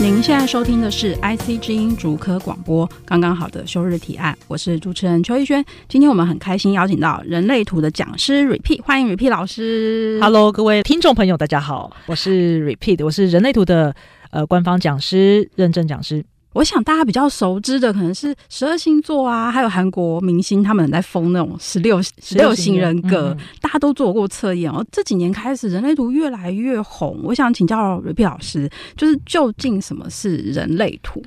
[0.00, 5.62] 您现在收听的是 IC 之音竹科广播，刚刚好的休日提案，我是主持人邱逸轩。
[5.90, 10.18] 今天我们很开心邀请到人类图的讲师 Repeat，欢迎 Repeat 老师。
[10.22, 13.94] Hello，各位听众朋友，大家好，我是 Repeat，我是人类图的
[14.30, 16.24] 呃官方讲师，认证讲师。
[16.52, 24.84] 我想大家比较熟知的可能是十二星座啊，还有韩国明星他们在封那种十六十六型人格，嗯、大家都做过测验哦。
[24.90, 27.20] 这几年开始，人类图越来越红。
[27.22, 31.22] 我想请教 Repeat 老师，就是究竟什么是人类图？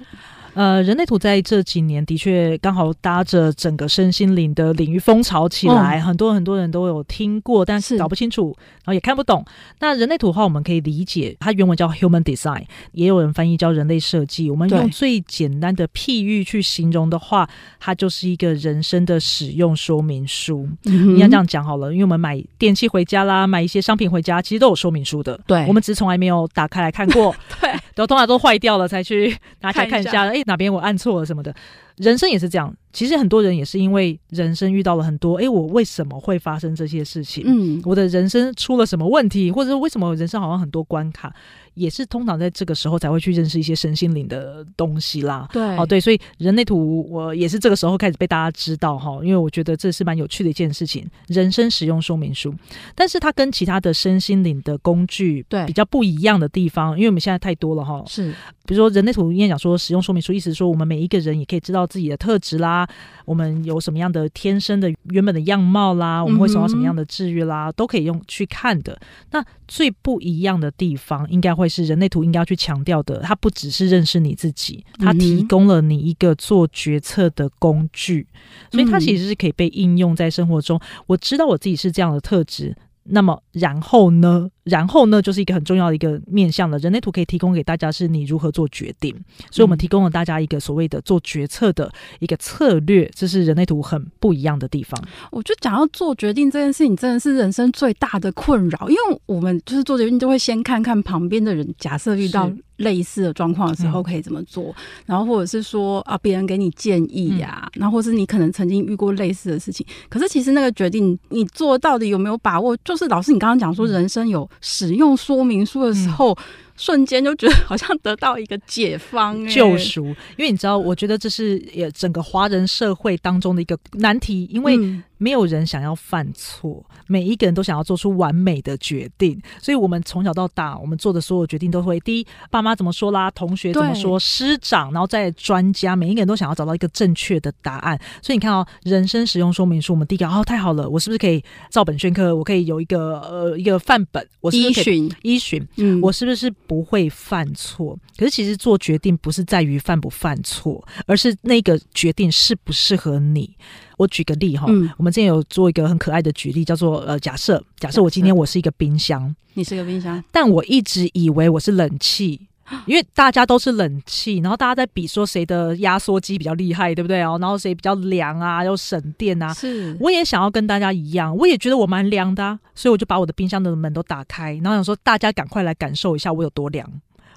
[0.54, 9.44] 呃，人类图在这几年的确刚好搭着整个身心灵的领域风潮起来，嗯、很多很多人都有听过，但是搞不清楚，然后也看不懂。
[9.80, 14.52] 那人类图的话，我们可以理解，它原文叫 Human Design，也有人翻译叫人类设计。
[14.52, 17.50] 我们用最简单的譬喻去形容的话，
[17.80, 20.70] 它就是一个人生的使用说明书。
[20.86, 25.40] 嗯、你要这样讲好了，因为我们买电器回家啦，买一些商品回家，其实都有说明书的。
[25.48, 27.36] 对，我们只是从来没有打开来看过。
[27.60, 30.28] 对，然后通常都坏掉了才去拿起来看一下。
[30.28, 30.43] 哎。
[30.46, 31.54] 哪边我按错了什么的，
[31.98, 32.76] 人生也是这样。
[32.92, 37.44] 其实很多人也是因为人生遇到了很多，哎，我为什么会发生这些事情？
[37.48, 41.34] 嗯，我的人生出了什么问题，或者是为什么人生好像很多关卡？
[41.74, 45.50] 也是通常在这个时候才会去认识一些身心灵的东西啦。
[45.52, 51.10] 对，哦，对，所以人类图我也是这个时候开始被大家知道哈，因为我觉得这是蛮有趣的一件事情。
[51.26, 52.54] 人生使用说明书，
[52.94, 58.04] 但是它跟其他的身心灵的工具对比较不一样的地方，因为我们现在太多了哈。
[58.08, 58.32] 是，
[58.68, 62.88] 比如说人类图应该讲说使用说明书，意思是说我们每一个人也可以知道自己的特质啦，
[63.26, 69.00] 我们有什么样的天生的原本的样貌啦，我们会受到什么样的治愈啦，嗯、都可以用去看的。
[69.32, 78.28] 那最不一样的地方，应该会是人类图应该要去强调的，它不只是认识你自己，它提供了你一个做决策的工具，
[78.72, 80.80] 所以它其实是可以被应用在生活中。
[81.08, 84.50] 我知道我自己是这样的特质，那么然后呢？
[84.64, 86.78] 然后呢，就是一个很重要的一个面向了。
[86.78, 89.14] 人类图可以提供给大家是你如何做决定，
[89.52, 94.98] 所以我们提供了大家一个所谓的做决策的一个策略，这是人类图很不一样的地方。
[95.32, 104.76] 我觉得讲要做决定这件事情，真的是人生最大的困扰，因为我们就是做决定，就会先看看旁边的人，假设遇到类似的状况的时候可以怎么做，嗯、
[105.08, 112.78] 然后或者是说啊，别人给你建议呀、啊，嗯、然后或是你可能曾经遇过类似的事情，可是其实那个决定你做到底有没有把握？
[112.86, 114.50] 就是老师你刚刚讲说，人生有。
[114.62, 116.38] 使用说明书的时候，嗯、
[116.76, 120.06] 瞬间就觉得好像得到一个解放、欸、救赎。
[120.38, 124.78] 因为你知道，我觉得这是也整个华人社会当中的一个难题，因为
[125.24, 129.42] 没有人想要犯错，嗯、每一个人都想要做出完美的决定。
[129.62, 137.98] 所以，我们从小到大，我们做的所有决定都会：第一，爸妈怎么说啦，同学怎么说，师长，然后再专家，每一个人都想要找到一个正确的答案。
[138.22, 142.36] 所以，你看哦，人生使用说明书，我们第一个哦，太好了，我是不是可以照本宣科？
[142.36, 145.68] 我可以有一个呃一个范本，我是不是可以依循依循？
[145.78, 147.98] 嗯，我是不是不会犯错？
[148.18, 153.56] 可是，其实做决定不是在于犯不犯错，而是那个决定适不适合你。
[153.98, 162.48] 我举个例哈，嗯、我们之前有做一个很可爱的举例，叫做呃，假设假设我今天我是一个冰箱，你是个冰箱，但我一直以为我是冷气，
[162.88, 167.38] 因为大家都是冷气，然后大家在比说谁的压缩机比较厉害，对不对哦？
[167.40, 176.90] 然后谁比较凉啊，又省电啊，是，我也想要跟大家一样，我也觉得我蛮凉的，啊，所以我就把我的冰箱的门都打开，然后想说大家赶快来感受一下我有多凉，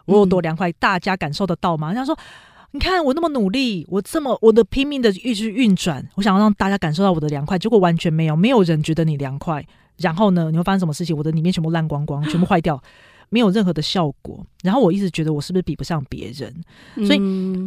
[0.07, 1.93] 我有多凉快，嗯、大家感受得到吗？
[1.93, 2.17] 他说。
[2.73, 9.65] 你看我那么努力，我这么我的拼命的一直运转，我想要让大家感受到我的凉快，结果完全没有，没有人觉得你凉快。
[9.99, 11.17] 然后呢，你会发生什么事情？
[11.17, 12.79] 我的里面全部烂光光， 全部坏掉。
[13.29, 16.55] 没有任何的效果，然后我一直觉得我是不是比不上别人？
[17.07, 17.19] 所以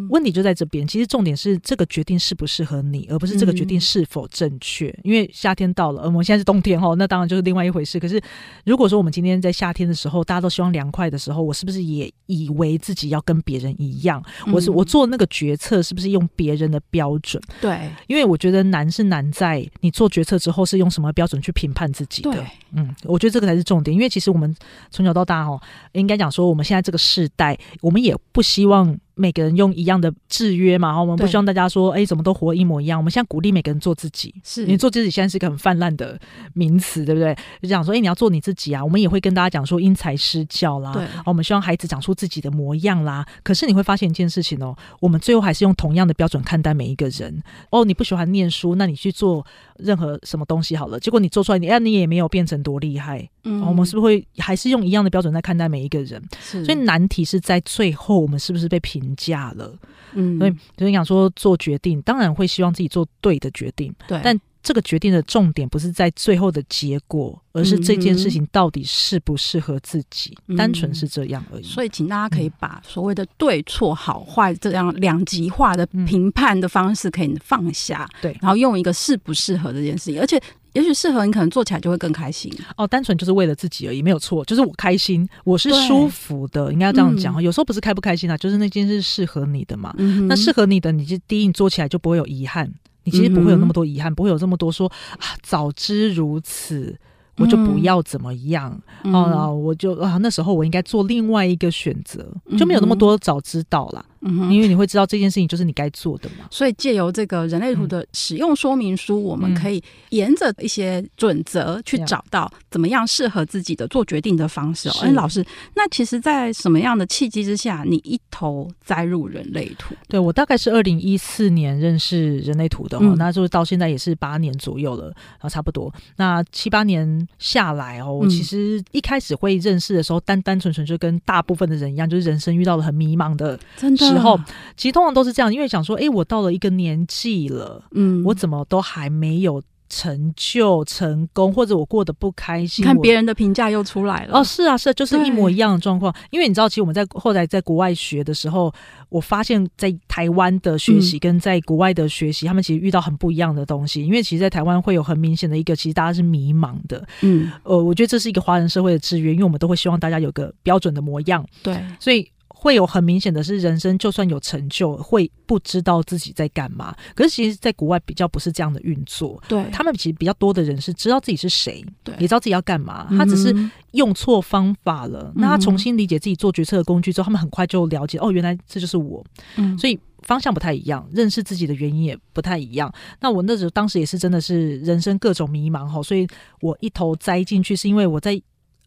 [0.10, 0.88] 问题就在这边。
[0.88, 4.98] 其实重点是这个决定适不适合你，而不是这个决定是否正确。
[5.04, 8.00] 因为夏天到了，我们现在是冬天哦，那当然就是另外一回事。
[8.00, 8.22] 可是
[8.66, 14.24] 如果说我们今天在夏天的时候，大家都希望凉快的时候，我是不是也以为自己要跟别人一样？
[14.54, 17.44] 我是我做那个决策是不是用别人的标准？
[17.60, 22.32] 对，因为我觉得难是难在你做决策之后是用什么标准去评判自己的。
[22.32, 23.94] 对，嗯，我觉得这个才是重点。
[23.94, 24.56] 因为其实我们
[24.90, 25.49] 从小到大。
[25.50, 25.60] 哦，
[25.94, 32.98] 应该讲说，我们现在这个世代，我们也不希望每个人用一样的制约嘛，哈，我们不希望大家说，哎，怎么都活一模一样。
[32.98, 36.18] 我们现在鼓励每个人做自己，是你做自己，现在是一个很泛滥的
[36.54, 37.36] 名词，对不对？
[37.62, 38.84] 就讲说，哎，你要做你自己啊。
[38.84, 43.26] 我们也会跟大家讲说，因材施教啦，对，我们希望孩子长出自己的模样啦。
[43.44, 47.44] 可是你会发现一件事情哦，我们最后还是用同样的标准看待每一个人。
[47.72, 49.46] 哦，你不喜欢念书，那你去做
[49.78, 53.30] 任何什么东西好了，结果你做出来，你哎，你也没有变成多厉害。
[53.44, 56.22] 嗯，我们是不是会还是用一样的标准在看待每一个人？
[56.42, 59.78] 是，所以难题是在最后，我们是不是被评价了？
[60.14, 64.40] 嗯，所以就是想说做决定，当然会希望自己做对的决定，对，但。
[64.62, 71.64] 这个决定的重点不是在最后的结果，而是这件事情到底适不适合自己，嗯、单纯是这样而已。
[71.64, 80.38] 所以，请大家可以把所谓的对错好坏这样两极化的评判的方式可以放下，对、嗯，然后用一个适不适合这件事情，而且
[80.80, 82.52] 也许适合你，可能做起来就会更开心。
[82.78, 87.36] 哦，单纯就是为了自己而已，没有错，就是我开心，我是舒服的，应该要这样讲。
[87.36, 89.94] 嗯、有时候不是开不开心啊，就是那件事适合你的嘛。
[89.98, 92.72] 嗯、那适合你的，你就第一，你做起来就不会有遗憾。
[93.04, 94.88] 你其实不会有那么多遗憾，嗯、不会有这么多说
[95.18, 96.96] 啊，早知如此，
[97.38, 104.06] 我就不要怎么样、嗯、啊，我就啊，那时候我应该做另外一个选择，就没有那么多早知道啦。
[104.22, 114.90] 嗯，因为你会知道这件事情就是你该做的嘛，所以借由这个人类图的使用说明书，嗯、我们可以沿着一些准则去找到怎么样适合自己的做决定的方式。
[114.90, 115.46] 哦，哎，老师，
[115.76, 119.96] 那其实，在什么样的契机之下，你一头栽入人类图？
[120.08, 125.94] 对，我大概是二零一四年认识人类图的，嗯、那就是到现在也是八年左右了，然后，差不多。
[126.18, 134.09] 那七八年下来哦，我其实一开始会认识的时候，单单纯纯就跟大部分的人一样，就是人生遇到了很迷茫的，真的。
[134.10, 134.40] 时候，
[134.76, 144.38] 其实通常都是这样，因为想说，哎、欸，我到了一个年纪了，嗯，我怎么都还没有成就、成功，或者我过得不开心，看别人的评价又出来了。
[144.38, 146.14] 哦，是啊，是啊，就是一模一样的状况。
[146.30, 148.72] 因为你知道，其实我们在后来在国外学的时候，
[149.10, 154.06] 我发现，在台湾的学习跟在国外的学习，嗯、他们其实遇到很不一样的东西。
[154.06, 157.04] 因为其实，在台湾会有很明显的一个，其实大家是迷茫的。
[157.22, 161.44] 嗯，呃，我觉得这是一个华人社会的制约，因为我们都会希望大家有个标准的模样。
[161.64, 162.30] 对，所以。
[162.62, 166.94] 会有很明显的是，人生就算有成就，会不知道自己在干嘛。
[167.16, 169.42] 可是其实，在国外比较不是这样的运作。
[169.48, 173.08] 对，他们其实比较多的人是知道自己是谁，对，也知道自己要干嘛。
[173.12, 173.56] 他只是
[173.92, 175.32] 用错方法了。
[175.34, 179.26] 嗯、那他重新理解自己做决策的工具之后，他们很快就了解哦，原来这就是我。
[179.56, 182.94] 嗯，所以方向不太一样，认识自己的原因也不太一样。
[183.22, 186.28] 那我那时候当时也是真的是人生各种迷茫哈，所以
[186.60, 188.36] 我一头栽进去，是因为我在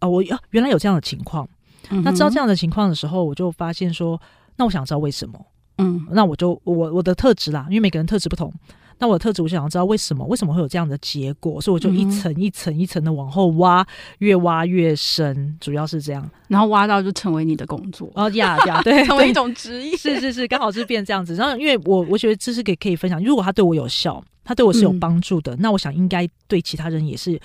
[0.01, 1.49] 啊、哦，我原来有这样的情况。
[1.91, 4.21] 那知道这样的情况的时候，我就发现说，
[4.57, 5.39] 那我想知道为什么？
[5.79, 8.53] 嗯，那我就我我的特质啦，因为每个人特质不同，
[8.99, 10.25] 那我的特质我想要知道为什么？
[10.27, 11.61] 为什么会有这样的结果？
[11.61, 13.85] 所以我就一层一层一层的往后挖，
[14.19, 16.31] 越挖越深，主要是这样。
[16.49, 21.35] 然后挖到就成为你的工作哦呀呀， 对，成为一种职业，是是是，刚好是变这样子。
[21.35, 27.41] 然后因为我我觉得这是可以可以分享，如果他对我有效，他对我是有帮助的，嗯、那我想应该对其他人也是。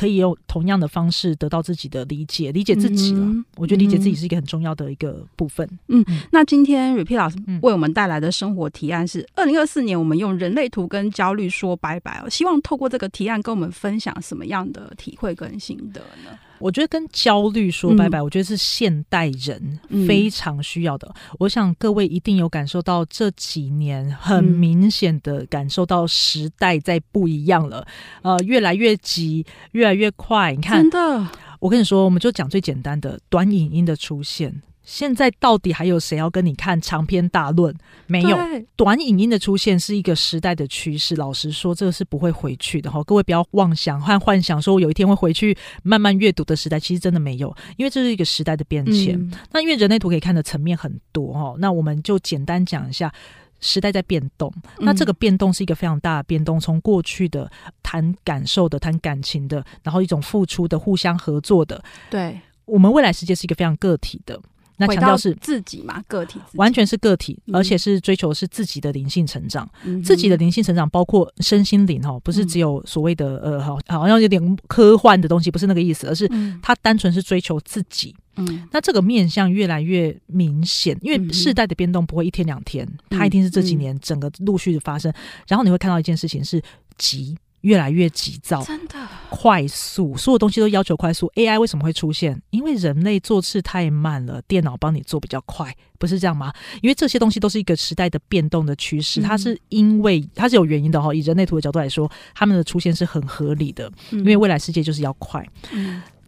[0.00, 3.20] 可以用同样的方式得到自己的理解，理解自己了。
[3.20, 5.68] 嗯、我觉得理解自己是一个很重要的一个部分。
[5.88, 6.02] 嗯，
[6.32, 12.30] 那今天 Repeat 老师为我们带来的生活提案是：二零二四年我们用人类图跟焦虑说拜拜哦。
[12.30, 16.38] 希望透过这个提案跟我们分享什么样的体会跟心得呢？
[16.60, 21.12] 我觉得跟焦虑说拜拜，嗯、我觉得是现代人非常需要的。
[21.16, 27.86] 嗯、我想各位一定有感受到这几年很明显的感受到时代在不一样了，
[28.22, 30.52] 呃，越来越急，越来越快。
[30.54, 31.28] 你看，真的，
[31.58, 34.62] 我跟你说，我们就讲最简单的短影音的出现。
[34.90, 37.72] 现在到底还有谁要跟你看长篇大论？
[38.08, 38.36] 没有，
[38.74, 41.14] 短影音的出现是一个时代的趋势。
[41.14, 43.00] 老实说，这个是不会回去的哈。
[43.04, 49.16] 各位不要妄想和幻想，说我有一天会回去慢慢阅读的时代，其实真的没有，因为这是一个时代的变迁。
[49.16, 53.14] 嗯、那因为人类图可以看的层面很多哈，那我们就简单讲一下，
[53.60, 54.52] 时代在变动。
[54.80, 57.48] 那这个变动是一个非常大的变动，从过去的
[57.80, 61.80] 谈感受的、谈感情的，然后一种付出的、互相合作的，
[62.10, 64.40] 对我们未来世界是一个非常个体的。
[64.80, 69.68] 那强调是自己嘛，个体完全是个体，而且是追求是自己的灵性成长。
[70.02, 76.26] 自己的灵性成长包括身心灵哈，不是只有所谓的呃，好好像有点科幻的东西，不是那个意思，而是
[76.62, 78.16] 他单纯是追求自己。
[78.36, 85.12] 嗯，那这个面向越来越明显，因为世代的变动不会一天两天，它一定是这几年整个陆续的发生。
[85.46, 86.62] 然后你会看到一件事情是
[86.96, 87.36] 急。
[87.62, 88.98] 越来越急躁，真的
[89.28, 91.30] 快速，所有东西都要求快速。
[91.34, 92.40] AI 为什么会出现？
[92.50, 96.52] 因为人类做事太慢了，电脑帮你做比较快，不是这样吗？
[96.82, 101.14] 因为这些东西都是一个时代的变动的趋势，它是因为它是有原因的哈。
[101.14, 105.46] 以人类图的角度来说，他们的出现是很合理的，因为未来世界就是要快。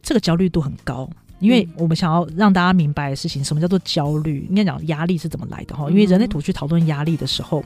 [0.03, 1.09] 这个焦虑度很高。
[1.39, 4.47] 因为我们想要让大家明白的事情，什么叫做焦虑？
[4.49, 5.91] 应该讲压力是怎么来的哈？
[5.91, 7.65] 因为人类图去讨论压力的时候，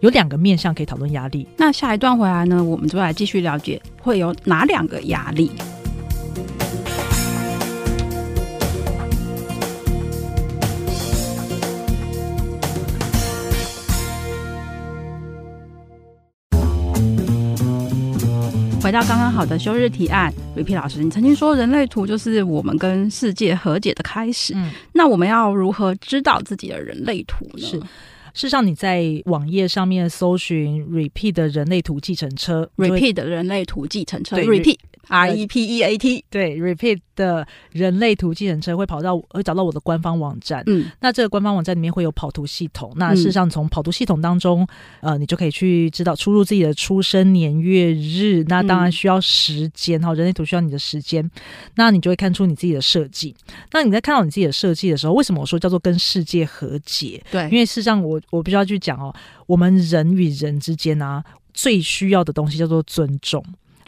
[0.00, 1.46] 有两个面向可以讨论压力。
[1.56, 5.50] 那下一段回来呢，我们就来继续了解会有哪两个压力。
[18.80, 24.54] 回到刚刚好的休日提案，Repeat 老师，你曾经说人类图就是我们跟世界和解的开始。
[24.56, 27.66] 嗯，那我们要如何知道自己的人类图呢？
[27.66, 27.82] 是，
[28.38, 34.76] 事实上你在网页上面搜寻 Repeat 的人类图计程车，Repeat 的人类图计程车，Repeat。
[35.10, 40.62] R E P E A T 对，Repeat 的人类图计程车会跑到会找到我的官方网站。
[40.66, 42.92] 嗯，那这个官方网站里面会有跑图系统。
[42.96, 44.68] 那事实上，从跑图系统当中，
[45.00, 48.44] 呃，你就可以去知道输入自己的出生年月日。
[48.48, 51.26] 那当然需要时间哈，人类图需要你的时间。
[51.76, 53.34] 那你就会看出你自己的设计。
[53.72, 57.24] 那你在看到你自己的设计的时候，为什么我说叫做跟世界和解？
[57.30, 59.14] 对，因为事实上我我必须要去讲哦，
[59.46, 63.44] 我们人与人之间啊，最需要的东西叫做尊重。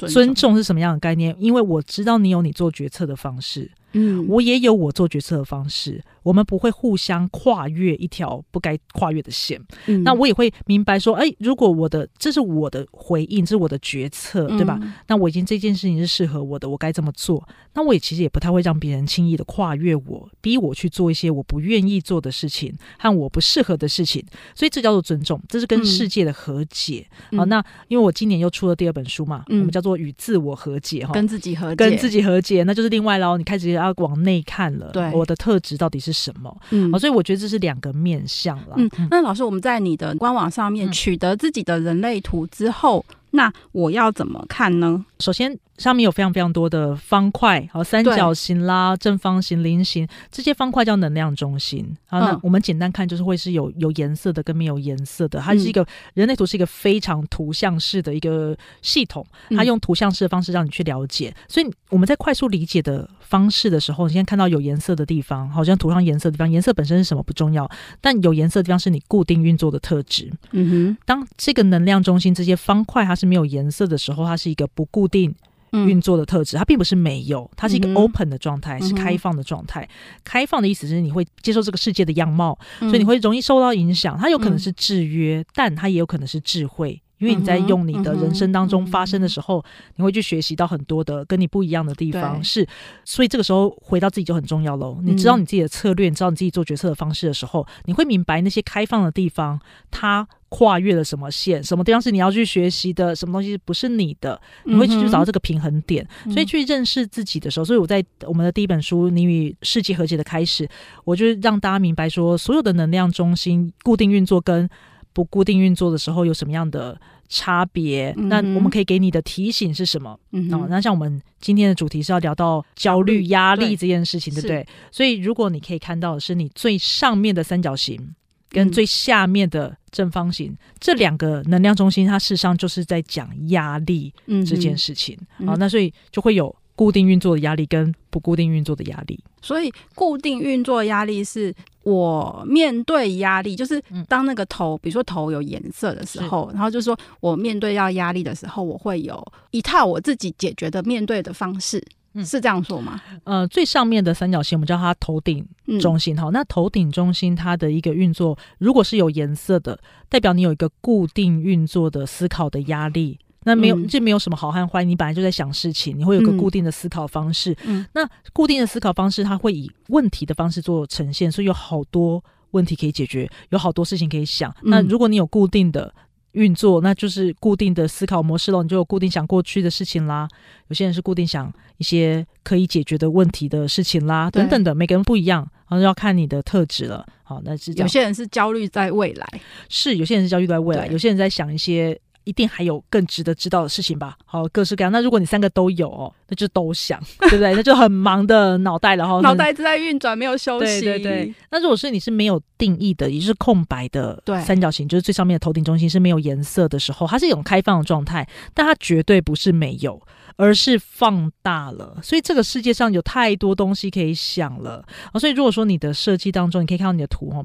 [0.09, 1.37] 尊重是什么样的概念？
[1.39, 6.03] 因为我知道你有你做决策的方式，嗯，我也有我做决策的方式。
[6.23, 9.61] 我们不会互相跨越一条不该跨越的线。
[9.87, 14.79] 嗯，那我也会明白说，哎，如果我的这是我的回应，这是我的决策，对吧？
[14.83, 17.47] 嗯，那我已经这件事情是适合我的，我该这么做。
[17.75, 24.25] 那我也其实也不太会让别人轻易的跨越我，逼我去做一些我不愿意做的事情和我不适合的事情。
[24.55, 27.07] 所以这叫做尊重，这是跟世界的和解。
[27.31, 33.37] 嗯，好，那因为我今年又出了第二本书嘛，嗯，我们叫做与自我和解哈，跟自己和解，跟自己和解，那就是另外喽。
[33.37, 36.55] 你开始要往内看了，对，我的特质到底是什么？
[36.71, 38.75] 嗯，所以我觉得这是两个面向了。
[38.77, 45.05] 嗯，那老师，我们在你的官网上面取得自己的人类图之后，嗯，那我要怎么看呢？
[45.19, 45.59] 首先。
[45.81, 51.97] 上面有非常非常多的方块，好，三角形啦、正方形、菱形，这些方块叫能量中心。
[52.07, 55.41] 好，那我们简单看就是会是有有颜色的跟没有颜色的。
[55.41, 61.35] 它是一个人类图，是一个非常图像式的一个系统，它用图像式的方式让你去了解。
[61.49, 67.67] 所以我们在快速理解的方式的时候，你现在看到有颜色的地方，好像图上颜色的地方，颜色本身是什么不重要，
[68.03, 70.31] 但有颜色的地方是你固定运作的特质。
[70.51, 75.35] 嗯哼，当这个能量中心这些方块它是没有颜色的时候，它是一个不固定。
[75.73, 79.89] 运作的特质，它并不是没有，它是一个 open 的状态，嗯、是开放的状态。
[80.25, 84.19] 开放的意思是你会接受这个世界的样貌，嗯、所以你会容易受到影响。
[84.19, 92.43] 它有可能是制约，嗯、但它也有可能是智慧，因为你在用你的人生当中发生的时候，你会去学习到很多的跟你不一样的地方。
[92.43, 92.67] 是，
[93.05, 94.99] 所以这个时候回到自己就很重要喽。
[95.05, 99.61] 你知道你自己的策略，你知道你自己做决策的方式的时候，你会明白那些开放的地方，
[99.91, 100.27] 它。
[100.53, 101.63] 跨越了什么线？
[101.63, 103.15] 什么地方是你要去学习的？
[103.15, 104.41] 什么东西不是你的？
[104.65, 106.05] 你会去找到这个平衡点。
[106.25, 110.67] 嗯、所以去认识自己的时候，所以我在我们的第一本书《你与世界和解的开始》，
[111.05, 114.69] 我就让大家明白说，所有的能量中心固定运作跟
[115.13, 118.15] 不固定运作的时候有什么样的差别。
[118.17, 120.19] 嗯、那我们可以给你的提醒是什么？
[120.33, 124.67] 嗯、哦，那像我们今天的主题是要聊到焦虑、压力这件事情，对不对？
[124.91, 128.15] 所以如果你可以看到的是你最上面的三角形。
[128.53, 134.13] 跟最下面的正方形，嗯、这两个能量中心，它事实上就是在讲压力
[134.45, 135.17] 这件事情。
[135.39, 139.19] 嗯、好，那所以就会有固定运作的压力跟不固定运作的压力。
[139.41, 151.83] 所以固定运作压力是我面对压力，就是当那个头，比如说头有颜色的时候，然后就是说我面对要压力的时候，我会有一套我自己解决的面对的方式。
[152.25, 153.01] 是这样说吗？
[153.23, 155.47] 呃，最上面的三角形我们叫它头顶
[155.81, 156.29] 中心哈。
[156.29, 163.17] 嗯、那头顶中心它的一个运作，如果是有颜色的，代表你有一个固定运作的思考的压力。
[163.45, 167.57] 那没有，嗯、这没有什么好和坏，你本来就在想事情，你会有个固定的思考方式。
[167.65, 174.51] 嗯，那固定的思考方式，它会以问题的方式做呈现，所以有好多问题可以解决，有好多事情可以想。
[174.63, 175.95] 嗯、那如果你有固定的。
[176.35, 180.29] 运作，那就是固定的思考模式喽，你就有固定想过去的事情啦。
[180.69, 187.05] 有些人是固定想一些可以解决的问题的事情啦，等等的，每个人不一样，然后要看你的特质了。
[187.25, 187.85] 好，那是这样。
[187.85, 189.27] 有些人是焦虑在未来，
[189.69, 192.01] 是有些人是焦虑在未来，有些人在想一些。
[192.25, 194.17] 一定还有更值得知道的事情吧？
[194.25, 194.93] 好，各式各样。
[194.93, 197.55] 那如果你三个都有哦，那就都想， 对不对？
[197.55, 200.81] 那就很忙的脑袋了哈， 脑袋一直在运转，没有休息。
[200.81, 201.35] 对对对。
[201.51, 210.01] 那如果是你是没有定义的，也就是空白的三角形，就是最上面的头顶中心是没有颜色的时候，它是一种开放的状态，但它绝对不是没有，
[210.37, 211.99] 而是放大了。
[212.03, 215.19] 所以这个世界上有太多东西可以想了啊！
[215.19, 217.45] 所以如果说你的设计当中，你可以看到你的图哦，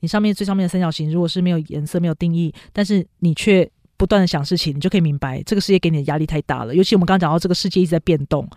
[0.00, 6.74] 你上面最上面的三角形如果是没有颜色、没有定义，但是你却不断的想事情，你就可以明白这个世界给你的压力太大了。
[6.74, 8.48] 尤其我们刚刚讲到，这个世界一直在变动，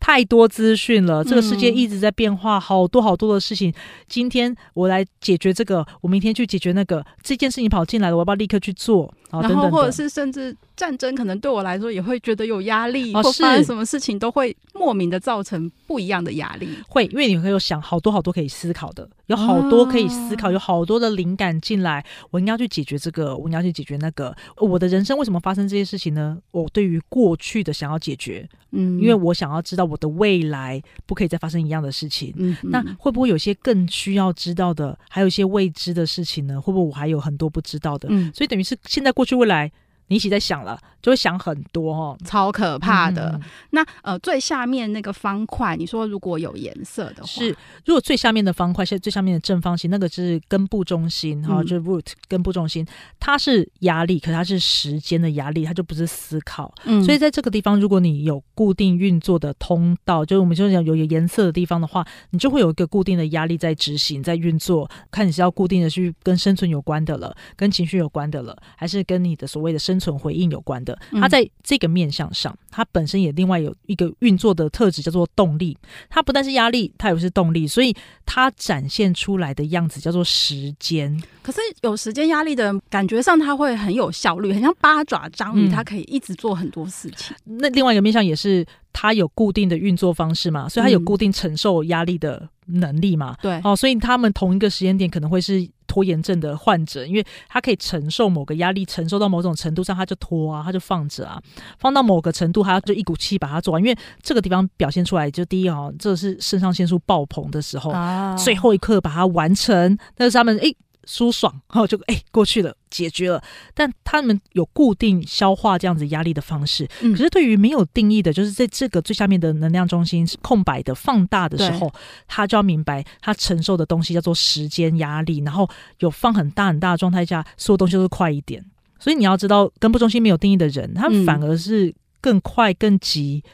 [0.00, 3.72] 太多资讯了，这个世界一直在变化，好多好多的事情。
[4.08, 9.12] 今天我来解决这个，我明天去解决那个，这件事情跑进来了，我要不要立刻去做？
[9.30, 16.68] 然后，然后或者是甚至战争，可能对我来说也会觉得有压力，或发生什么事情都会莫名的造成不一样的压力。
[16.86, 22.04] 会，因为你会有想好多好多可以思考的，有好多可以思考，有好多的灵感进来。
[22.30, 24.36] 我应该要去解决这个，我应该要去解决那个。
[24.58, 26.36] 我的人生为什么发生这些事情呢？
[26.50, 32.34] 我对于过去的想要解决，嗯，因为我想要知道我的未来不可以再发生一样的事情。
[32.36, 36.60] 嗯，那会不会有些更需要知道的，还有一些未知的事情呢？
[36.60, 38.08] 会不会我还有很多不知道的？
[38.10, 39.72] 嗯，所以等于是现在过去未来。
[40.08, 43.30] 你一起在想了，就会想很多哦，超可怕的。
[43.34, 52.86] 嗯、那呃，最下面那个方块，你说如果有颜色的话，是如果最下面的方块，是最下面的正方形，那个是根部中心哈，嗯、就是 root 根部中心，
[53.18, 56.72] 它是压力，可是它是时间的压力，它就不是思考。
[56.84, 64.88] 嗯，所以在这个地方，如果你有固定运作的通道，就是我们就讲有有颜色的地方的话，你就会有一个固定的压力在执行，在运作。
[65.10, 75.76] 看你是要固定的去跟生存有关的了，跟情绪有关的了，还是跟你的所谓的生生存回应有关的，它在这个面向上，它本身也另外有一个运作的特质，叫做动力。
[76.10, 77.94] 它不但是压力，它也是动力，所以
[78.26, 81.20] 它展现出来的样子叫做时间。
[81.42, 87.34] 可是有时间压力的人，感觉上他会很有效率，很像八爪章鱼，它可以一直做很多事情。
[87.46, 93.36] 嗯，那另外一个面向也是，它有固定的运作方式嘛，所以它有固定承受压力的能力嘛。
[93.40, 95.68] 对，哦，所以他们同一个时间点可能会是。
[95.88, 101.40] 拖延症的患者，因为他可以承受某个压力，承受到某种程度上，他就拖啊，他就放着啊，
[101.78, 103.80] 放到某个程度，他要就一股气把它做完。
[103.80, 110.76] 因为这个地方表现出来，就第一哦，这是肾上腺素爆棚的时候，啊、最后一刻把它完成，但是他们诶。
[111.06, 113.42] 舒爽，然 后就哎过去了，解决了。
[113.72, 121.90] 但他们有固定消化这样子压力的方式，嗯、可是对于没有定义的，就是在这个最下面的能量中心是空白的、放大的时候，
[122.26, 125.38] 他就要明白他承受的东西叫做时间压力。
[125.38, 125.68] 然后
[126.00, 128.64] 有放很大很大的状态下，所有东西都是快一点。
[128.98, 133.44] 所以你要知道，根部中心没有定义的人，他反而是更快、更急。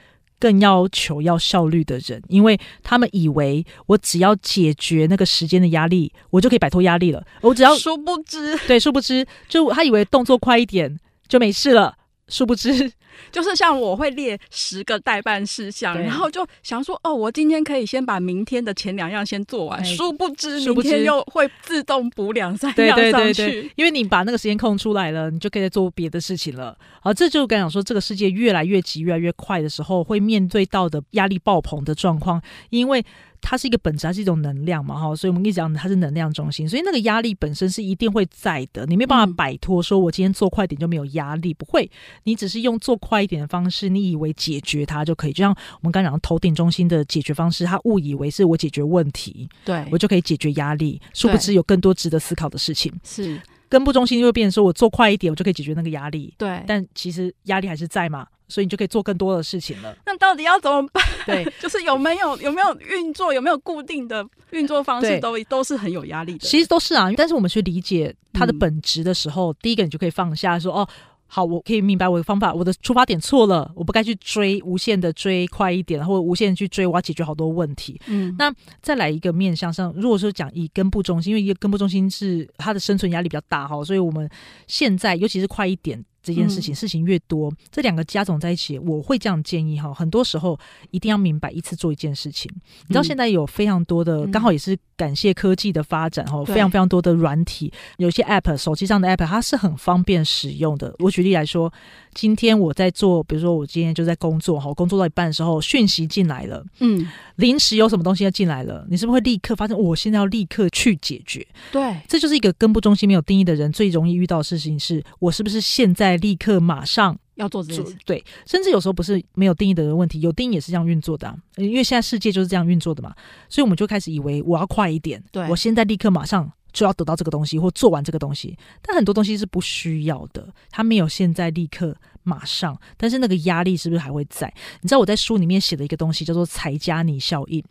[0.42, 7.25] 更要求要效率的人，因为他们以为我只要解决那个时间的压力，我就可以摆脱压力了。
[7.42, 11.94] 我只要殊不知，对，殊不知，就他以为动作快一点就没事了，
[12.26, 12.90] 殊不知。
[13.31, 19.85] 就是像我会列十个代办事项，然后就想说，哦，我今天可以先把明天的前两样先做完。
[19.85, 23.03] 殊、哎、不知，明天又会自动补两三样上去。
[23.03, 26.77] 对对对对，因为你把那个时间空出来了，你就可以做别的事情了。
[27.01, 33.05] 好，这就跟你讲说，这个世界越来越急、越来越快的时候，会面对到的压力爆棚的状况，因为。
[33.42, 39.83] 它是一个本质，它是一种能量嘛，哈，所以我们一讲它是能量中心，所以那个压力本身是一定会在的，你没办法摆脱。
[39.83, 41.90] 说我今天做快点就没有压力，不会，
[42.22, 52.92] 你只是用做快一点的方式，你以为解决它就可以，就像我们刚刚讲的头顶中心的解决方式，他误以为是我解决问题，对我就可以解决压力，殊不知有更多值得思考的事情。
[53.02, 58.26] 是根部中心就会变成说我做快一点，我就可以解决那个压力，对，但其实压力还是在嘛。
[58.53, 59.97] 所以你就可以做更多的事情了。
[60.05, 61.03] 那到底要怎么办？
[61.25, 66.38] 对， 就是有没有有没有运作，有没有固定的运作方式都，都都是很有压力的。
[66.41, 70.88] 其实都是啊，但是我们去理解它的本质的时候，嗯、第一个你就可以放下说，说哦，
[71.27, 77.99] 好，我可以明白我的方法，我的出发点错了，我不该去追无限的追快一点，或者无限去追，我要解决好多问题。
[78.07, 84.29] 嗯，那再来一个面向上，如果说讲以根部中心，因为一个根部中心是它的生存压力比较大哈，所以我们
[84.67, 86.05] 现在尤其是快一点。
[86.22, 89.92] 这件事情，事情越多，嗯、这两个加总在一起，我会这样建议哈。
[89.92, 90.58] 很多时候
[90.90, 92.50] 一定要明白一次做一件事情。
[92.54, 100.94] 嗯、你知道现在有非常多的，刚、嗯、好也是感谢科技的发展哈，非常非常多的软体，有些 app 手机上的 app 它是很方便使用的。
[101.00, 101.72] 我举例来说，
[102.14, 109.76] 今天我在做，比如说我今天就在工作哈，工作到一半的时候，讯息进来了，嗯，临时有什么东西要进来了，你是不是会立刻发现？
[109.76, 111.44] 我现在要立刻去解决？
[111.72, 117.96] 对，这就是一个根部中心没有定义的人最容易遇到的事情是，是我是不是现在立刻马上要做这件事？
[118.05, 123.14] 对，甚至有时候不是没有定义的人问题，有定义也是这样运作的啊，因为现在世界就是这样运作的嘛，
[123.48, 126.53] 所以我们就开始以为我要快一点，对，我现在立刻马上。
[126.72, 134.51] 就要得到这个东西或做完这个东西，但很多东西是不需要的，它没有现在立刻马上，但是那个压力是不是还会在？
[134.81, 137.62] 你知道我在书里面写的一个东西叫做财加尼效应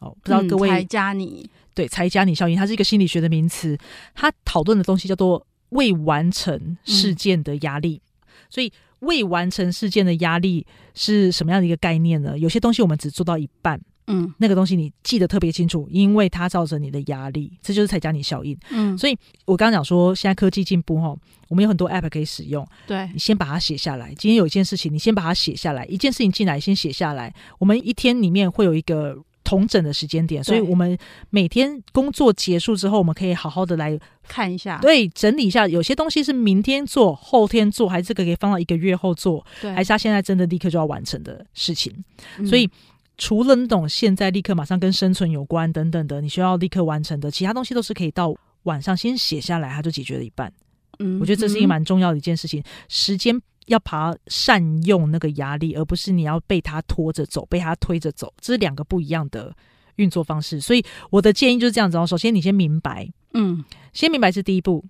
[0.00, 3.78] 哦，不知道各位财加尼对财加尼效应，它是一个心理学的名词，
[4.12, 12.38] 它讨论的东西叫做未完成事件的压力，嗯、所以未完成事件的压力是什么样的一个概念呢？
[12.38, 13.80] 有些东西我们只做到一半。
[14.10, 18.58] 嗯，那个东西你记得特别清楚，因为它造成你的压力，这就是才加你效应。
[18.70, 21.14] 嗯，所以我刚刚讲说，现在科技进步哈，
[21.48, 22.66] 我们有很多 app 可以使用。
[22.86, 24.08] 对，你先把它写下来。
[24.14, 25.84] 今天有一件事情，你先把它写下来。
[25.84, 27.30] 一件事情进来，先写下来。
[27.58, 29.14] 我们一天里面会有一个
[29.48, 30.98] 统整的时间点，所以我们
[31.30, 41.90] 每天工作结束之后，我们可以好好的来看一下，对，整理一下，有些东西是明天做、后天做，还是这个可以放到一个月后做，对，还是他现在真的立刻就要完成的事情。
[42.36, 42.68] 嗯、所以
[43.16, 48.34] 除了那种现在立刻马上跟生存有关等等的，你需要立刻完成的，其他东西都是可以到
[48.64, 50.52] 晚上先写下来，它就解决了一半。
[50.98, 53.40] 嗯，我觉得这是一个蛮重要的一件事情，嗯、时间。
[53.68, 59.54] 要爬善用那个压力，而不是你要被他拖着走，被他推着走，这是两个不一样的
[59.96, 60.60] 运作方式。
[60.60, 62.06] 所以我的建议就是这样子哦。
[62.06, 64.84] 首先，你先明白，嗯，先明白是第一步。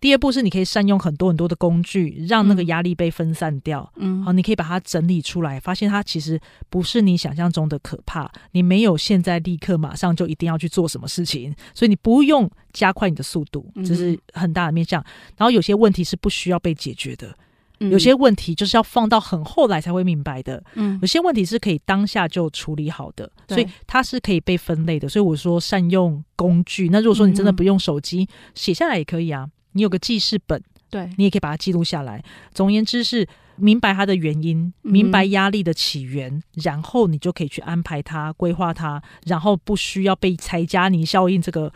[0.00, 3.90] 第二步是你可以善用很多很多的工具，让那个压力被分散掉。
[3.96, 8.30] 嗯，好，你可以把它整理出来，发现它其实不是你想象中的可怕。
[8.52, 15.02] 你没有现在立刻马上就一定要去做什么事情，所以你不用加快你的速度，这是很大的面向。
[15.38, 17.34] 然后有些问题是不需要被解决的。
[17.78, 25.08] 有些问题就是要放到很后来才会明白的，嗯，有些问题是可以当下就处理好的，所以它是可以被分类的。
[25.08, 26.88] 所以我说善用工具。
[26.88, 32.22] 那如果说你真的不用手机，写下来也可以啊，你有个记事本，对，你也可以把它记录下来。
[32.52, 41.72] 总而言之是明白它的原因，明白压力的起源，然后你就可以去安排它、规划它，然后不需要被柴加尼效应这个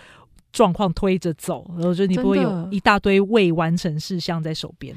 [0.53, 4.95] 状况推着走，然后就你不会有一大堆未完成事项在手边。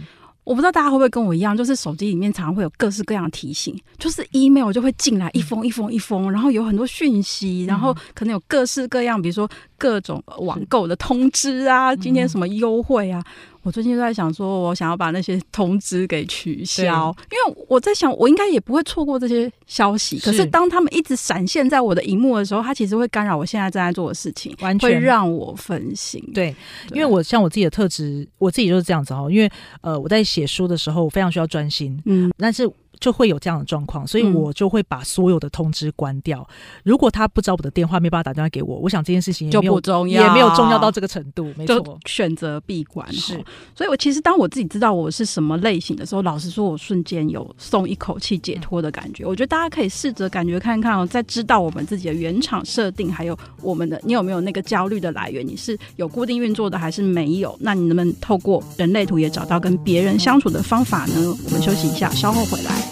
[0.52, 13.24] 我不知道大家会不会跟我一样，就是手机里面常常会有各式各样的提醒，就是 email 就会进来一封一封一封，然后有很多讯息，然后可能有各式各样，比如说各种网购的通知啊，今天什么优惠啊。
[13.64, 20.20] 我最近就在想说，我想要把那些通知给取消，因为我在想，我应该也不会错过这些消息。
[20.20, 26.24] 可是当他们一直闪现在我的荧幕的时候，它其实会干扰我现在正在做的事情，完全会让我分心。
[26.34, 26.56] 对，
[26.92, 29.30] 因为我像我自己的特质，我自己就是这样子哈。
[29.30, 29.50] 因为
[29.82, 32.70] 呃，我在写书的时候，我非常需要专心，嗯，但是。
[33.02, 36.48] 就会有这样的状况，所以我就会把所有的通知关掉。
[36.50, 41.52] 嗯、如果他不知道我的电话，没办法打电话给我，我想这件事情就不重要，也没有重要到这个程度。
[41.58, 43.34] 没错，选择闭关是。
[43.76, 49.24] 所以，我其实当我自己知道我是什么类型的时候，老实说，我瞬间有松一口气、解脱的感觉。
[49.24, 55.46] 嗯、我觉得大家可以试着感觉看看哦，在知道我们自己的原厂设定，还有我们的你有没有那个焦虑的来源？
[55.48, 57.58] 你是有固定运作的，还是没有？
[57.60, 61.36] 那你能不能透过人类图也找到跟别人相处的方法呢？
[61.46, 62.91] 我们休息一下，稍后回来。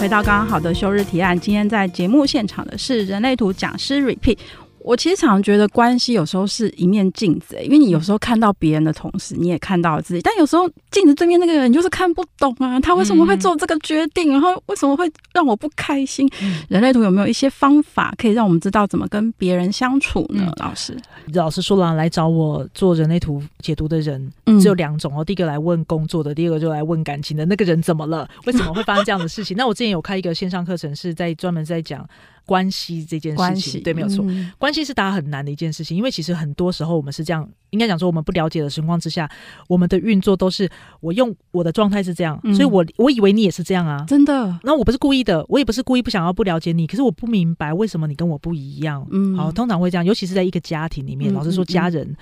[0.00, 4.38] 回到刚刚好的休日提案，今天在节目现场的是人类图讲师 Repeat。
[4.82, 10.20] 我其实常常觉得关系有时候是一面镜子，欸，因为你有时候看到别人的同时，你也看到了自己。
[10.22, 16.28] 但有时候镜子对面那个人就是看不懂啊，他为什么会做这个决定，然后为什么会让我不开心？
[16.42, 20.44] 嗯、人类图有没有一些方法可以让我们知道怎么跟别人相处呢？
[20.46, 20.96] 嗯、老师，
[21.34, 25.22] 老师说了，来找我做人类图解读的人只有两种哦。
[25.22, 27.44] 嗯、第一个来问工作的，第二个就来问感情的。
[27.46, 28.28] 那个人怎么了？
[28.46, 29.56] 为什么会发生这样的事情？
[29.58, 32.08] 那我之前有开一个线上课程，是在专门在讲。
[32.50, 34.24] 关系这件事情，对，没有错。
[34.26, 39.30] 嗯、关系是大家很难的一件事情，因为其实很多时候我们是这样，应该讲说我们不了解的情况之下，
[39.68, 44.58] 我们的运作都是我用我的状态是这样，嗯、所以我我以为你也是这样啊，真的。
[44.64, 49.06] 那我不是故意的，我也不是故意不想要不了解你，可是我不明白为什么你跟我不一样。
[49.12, 52.16] 嗯，好，通常会这样，尤其是在一个家庭里面，嗯、老实说，家人。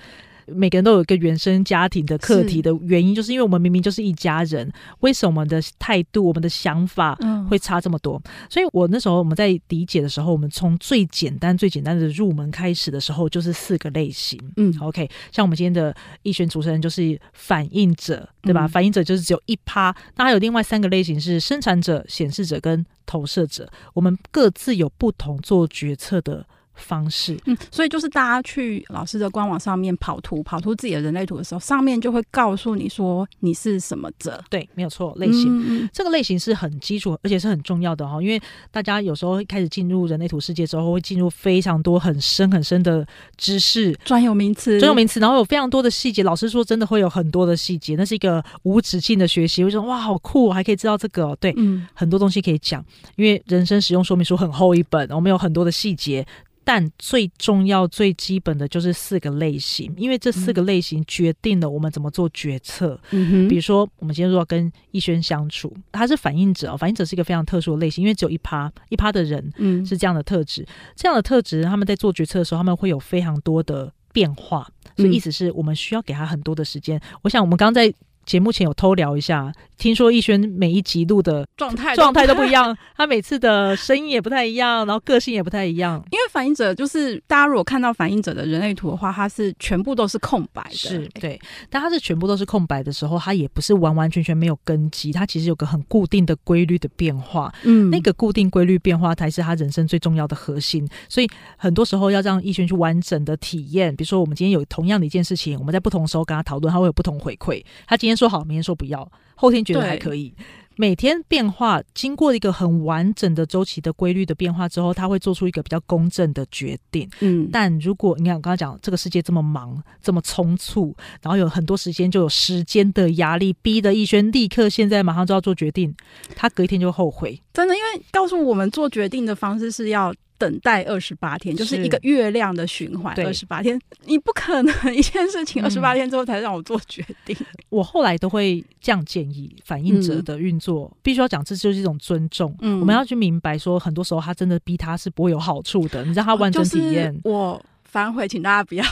[0.54, 8.20] 每个人都有一个原生家庭的课题的原因，就是因为我们明明就是一家人，为什么我们的态度、我们的想法会差这么多？
[8.24, 14.40] 嗯、所以我那时候我们在理解的时候，我们从最简单、最简单的入门开始的时候，就是四个类型。
[14.56, 18.66] 嗯，OK，像我们今天的一选主持人就是反应者，对吧？
[18.66, 26.46] 嗯、反应者就是只有一趴，那还有另外三个类型是生产者、显示者跟投射者，我们各自有不同做决策的
[26.78, 49.86] 方式，嗯，所以就是大家去老师的官网上面跑图，跑出自己的人类图的时候，上面就会告诉你说你是什么者，对，没有错，类型，嗯、这个类型是很基础，而且是很重要的哈，因为大家有时候开始进入人类图世界之后，会进入非常多很深很深的知识，专有名词，专有名词，然后有非常多的细节，老师说真的会有很多的细节，那是一个无止境的学习，为什么？
[49.88, 52.84] 哇，好酷，我还可以知道这个，哦，对，嗯，很多东西可以讲，
[53.16, 56.26] 因为人生使用说明书很厚一本，我们有很多的细节。
[56.70, 63.00] 但最重要、最基本的就是四个类型，因为这四个类型决定了我们怎么做决策。
[63.09, 76.98] 嗯哼，比如说我们今天要跟逸轩相处，他是反应者，哦反应者是一个非常特殊的类型，因为只有一趴一趴的人嗯是这样的特质，嗯、这样的特质他们在做决策的时候，他们会有非常多的变化，所以意思是我们需要给他很多的时间。
[76.98, 77.94] 嗯、我想我们刚刚在。
[78.28, 85.94] 节目前有偷聊一下，听说逸轩每一集录的状态状态都不一样， 他每次的声音也不太一样，然后个性也不太一样。
[86.10, 91.40] 因为反应者就是大家如果看到反应者的人类图的话，它是全部都是空白的，是对。
[91.70, 97.50] 但它是全部都是空白的时候，它也不是完完全全没有根基，它其实有个很固定的规律的变化。
[97.62, 100.86] 嗯，那个固定规律变化才是他人生最重要的核心。
[101.08, 107.64] 所以很多时候要让逸轩去完整的体验，比如说我们今天有同样的一件事情，我们在不同时候跟他讨论，他会有不同回馈。
[107.86, 108.17] 他今天。
[108.18, 110.35] 说好，明天说不要，后天觉得还可以。
[110.81, 117.11] 每天变化，经过一个很完整的周期的规律的变化之后，他会做出一个比较公正的决定。
[117.18, 125.92] 嗯，但如果你看我刚刚讲这个世界这么忙，这么匆促，然后有很多时间，就有时间的压力，逼得逸轩立刻现在马上就要做决定，
[126.37, 127.42] 他隔一天就后悔。
[127.52, 130.14] 真的，因为告诉我们做决定的方式是要。
[130.38, 133.14] 等待二十八天，就是一个月亮的循环。
[133.27, 137.37] 二十八天，你不可能一件事情二十八天之后才让我做决定。
[137.40, 142.55] 嗯、我后来都会这样建议反应者的运作，嗯、必须要讲，这就是一种尊重。
[142.61, 146.05] 嗯，我们要去明白说，很多时候他真的逼他是不会有好处的。
[146.05, 148.85] 你让他完整体验，哦就是、我反悔，请大家不要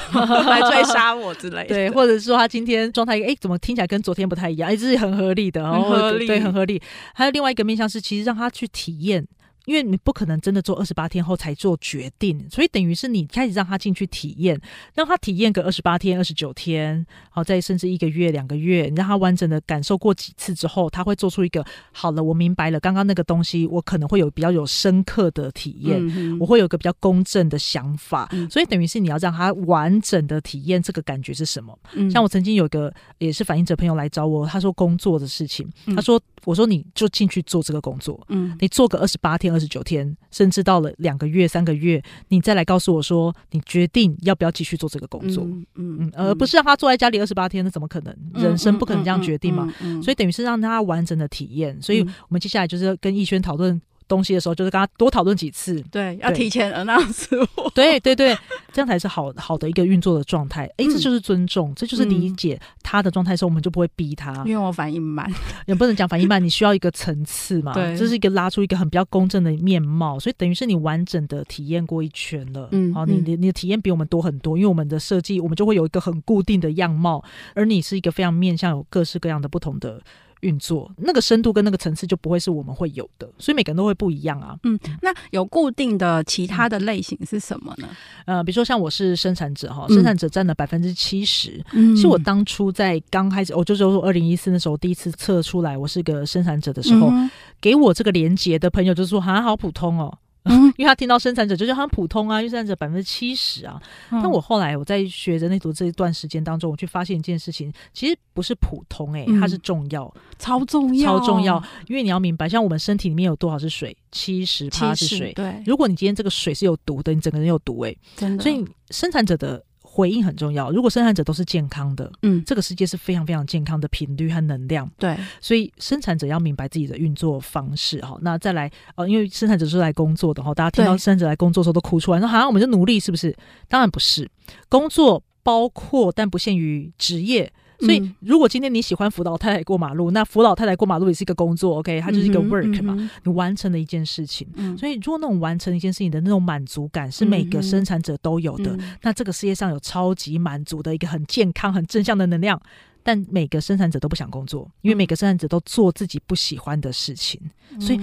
[0.49, 1.69] 来追杀我之类的。
[1.75, 4.69] 对，或者是说他今天状态，哎、欸，怎么听起来跟昨天不太一样？
[4.69, 6.81] 哎、欸，这是很合理的，很合理，对，很合理。
[7.15, 9.27] 还有另外一个面向是，其实让他去体验。
[9.67, 14.59] 因为你不可能真的做二十八天后才做决定，所以等于是你开始让他进去体验，
[14.95, 31.77] 让他体验个二十八天、二十九天，好，再甚至一个月、两个月，你让他完整的感受过几次之后，他会做出一个好了，我明白了，刚刚那个东西我可能会有比较有深刻的体验，嗯、我会有个比较公正的想法，嗯、所以等于是你要让他完整的体验这个感觉是什么。
[31.95, 39.56] 嗯、像我曾经有一个也是反应者朋友来找我，他说工作的事情，他说，我说你就进去做这个工作，嗯，你做个二十八天。
[39.57, 48.15] 二十九天，甚至到了两个月、三个月，你再来告诉我说，你决定要不要继续做这个工作，嗯嗯，嗯，而不是让他坐在家里二十八天，那怎么可能？
[48.35, 51.81] 嗯、人生不可能这样决定嘛，所以等于是让他完整的体验。
[51.81, 53.81] 所以我们接下来就是跟逸轩讨论。
[54.09, 55.81] 东西的时候，就是跟他多讨论几次。
[55.91, 57.71] 对，要提前 announce 我。
[57.75, 58.37] 对对对，
[58.73, 60.65] 这样才是好好的一个运作的状态。
[60.77, 64.33] 哎、欸，这就是尊重，嗯、这就是理解他的状态的时候，我们就不会逼他。
[64.47, 65.31] 因为我反应慢，
[65.67, 67.73] 也不能讲反应慢，你需要一个层次嘛。
[67.75, 72.69] 对，这是一个拉出一个很比较公正的面貌，所以等于是你完整的体验过一圈了。
[72.73, 77.23] 嗯，好，你你你的体验比我们多很多，因为我们的设计，我们就会有一个很固定的样貌，
[77.55, 80.01] 而你是一个非常面向有各式各样的不同的。
[80.41, 84.57] 运作那个深度跟那个层次就不会是我们会有的，所以每个人都会不一样啊。
[84.65, 87.89] 嗯，那有固定的其他的类型是什么呢？
[88.27, 91.65] 呃，比如说像我是生产者哈，生产者占了百分之七十。
[91.73, 103.81] 嗯，其实我当初在刚开始，我就是二零一四那时候第一次测出来我是个生产者的时候，嗯、给我这个连接的朋友就说：“哈好普通哦。”嗯， 因为他听到生产者就觉得很普通啊，因为生产者百分之七十啊。
[104.11, 111.63] 嗯、但我后来我在学人类图这一段时间当中，我去发现一件事情，其实不是普通哎、欸，嗯、它是重要，超重要，超重要。
[111.89, 115.33] 因为你要明白，像我们身体里面有多少是水，七十趴是水。
[115.33, 118.43] 对，如果你今天这个水是有毒的，你整个人有毒哎、欸，真的。
[118.43, 119.63] 所以生产者的。
[119.97, 120.71] 回应很重要。
[120.71, 124.87] 如果生产者都是健康的，嗯，这个世界是非常非常健康的频率和能量。
[124.99, 128.19] 对，所以生产者要明白自己的运作方式哈。
[128.21, 133.35] 那再来，呃，因为生产者是来工作的哈，大家听到生产者来工作的时候都哭出来，说好像我们就努力，是不是？
[133.69, 134.31] 当然不是，
[134.69, 137.51] 工作包括但不限于职业。
[137.81, 142.01] 所以，如果今天你喜欢扶老太太过马路，那扶老太太过马路也是一个工作，OK？
[142.01, 144.49] 它就是一个 work 嘛，你完成了一件事情。
[144.55, 152.61] 嗯、所以，如果那种完成一件事情的那种满足感是每个生产者都有的，那这个世界上有超级满足的一个很健康、很正向的能量。
[153.03, 157.41] 但每个生产者都不想工作，因为每个生产者都做自己不喜欢的事情，
[157.79, 158.01] 所以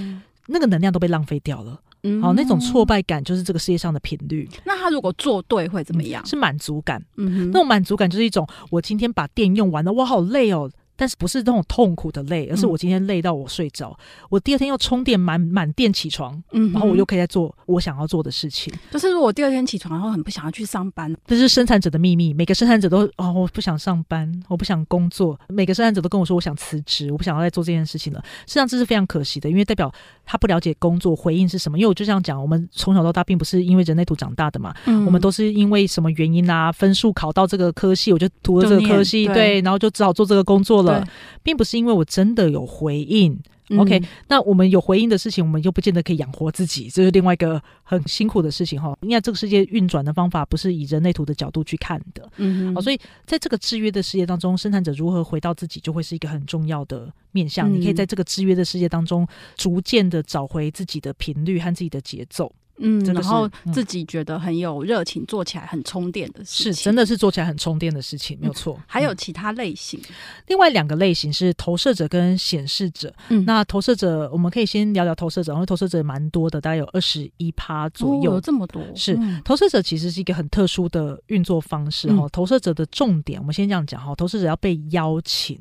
[0.48, 1.78] 那个能量都被浪费掉了。
[2.22, 4.50] 好，那种挫败感就是这个世界上的频率。
[4.66, 6.22] 那他如果做对会怎么样？
[6.24, 7.02] 嗯、是满足感。
[7.16, 10.70] 嗯，那种满足感就是一种，我今天把电用完了，我好累哦。
[11.04, 18.74] 但是不是那种痛苦的累，而是我今天累到我睡着，嗯、我第二天又充电满满电起床，嗯，然后我又可以再做我想要做的事情。
[18.90, 22.34] 就是如果我第二天起床然后很不想要去上班，这是生产者的秘密。
[22.34, 25.38] 每个生产者都哦，我不想上班，我不想工作。
[25.50, 28.24] 每个生产者都跟我说，我想辞职，我不想要再做这件事情了。
[28.48, 29.94] 实际上这是非常可惜的，因为代表
[30.26, 31.78] 他不了解工作回应是什么。
[31.78, 36.72] 因为我就这样讲，我们从小到大并不是因为人类图长大的嘛，嗯、我们都是因为什么原因啊？
[36.72, 41.10] 分数考到这个科系，我就读了这个科系，对，对，然后就只好做这个工作了，对
[41.44, 41.78] 并不是。
[41.78, 43.38] 因为我真的有回应，
[43.70, 48.96] 嗯、OK，那我们有回应的事情，我们又不见得可以养活自己，这是另外一个很辛苦的事情哈。
[49.02, 57.72] 因为这个世界运转的方法不是以人类图的角度去看的，嗯，好，所以在这个制约的世界当中，生产者如何回到自己，就会是一个很重要的面向。
[57.72, 59.28] 嗯、你可以在这个制约的世界当中，
[59.58, 62.54] 逐渐的找回自己的频率和自己的节奏。
[62.78, 68.80] 嗯，然后自己觉得很有热情，做起来很充电的事情，是真的是做起来很充电的事情，没有错。
[68.88, 70.02] 还有其他类型，
[70.48, 73.14] 另外两个类型是投射者跟显示者。
[73.30, 78.82] 嗯，那投射者我们可以先聊聊投射者，因为投射者蛮多的，大概有二十一趴左右，有这么多。
[78.96, 82.28] 是投射者其实是一个很特殊的运作方式哈。
[82.30, 85.60] 投射者的重点，我们先这样讲哈，投射者要被邀请。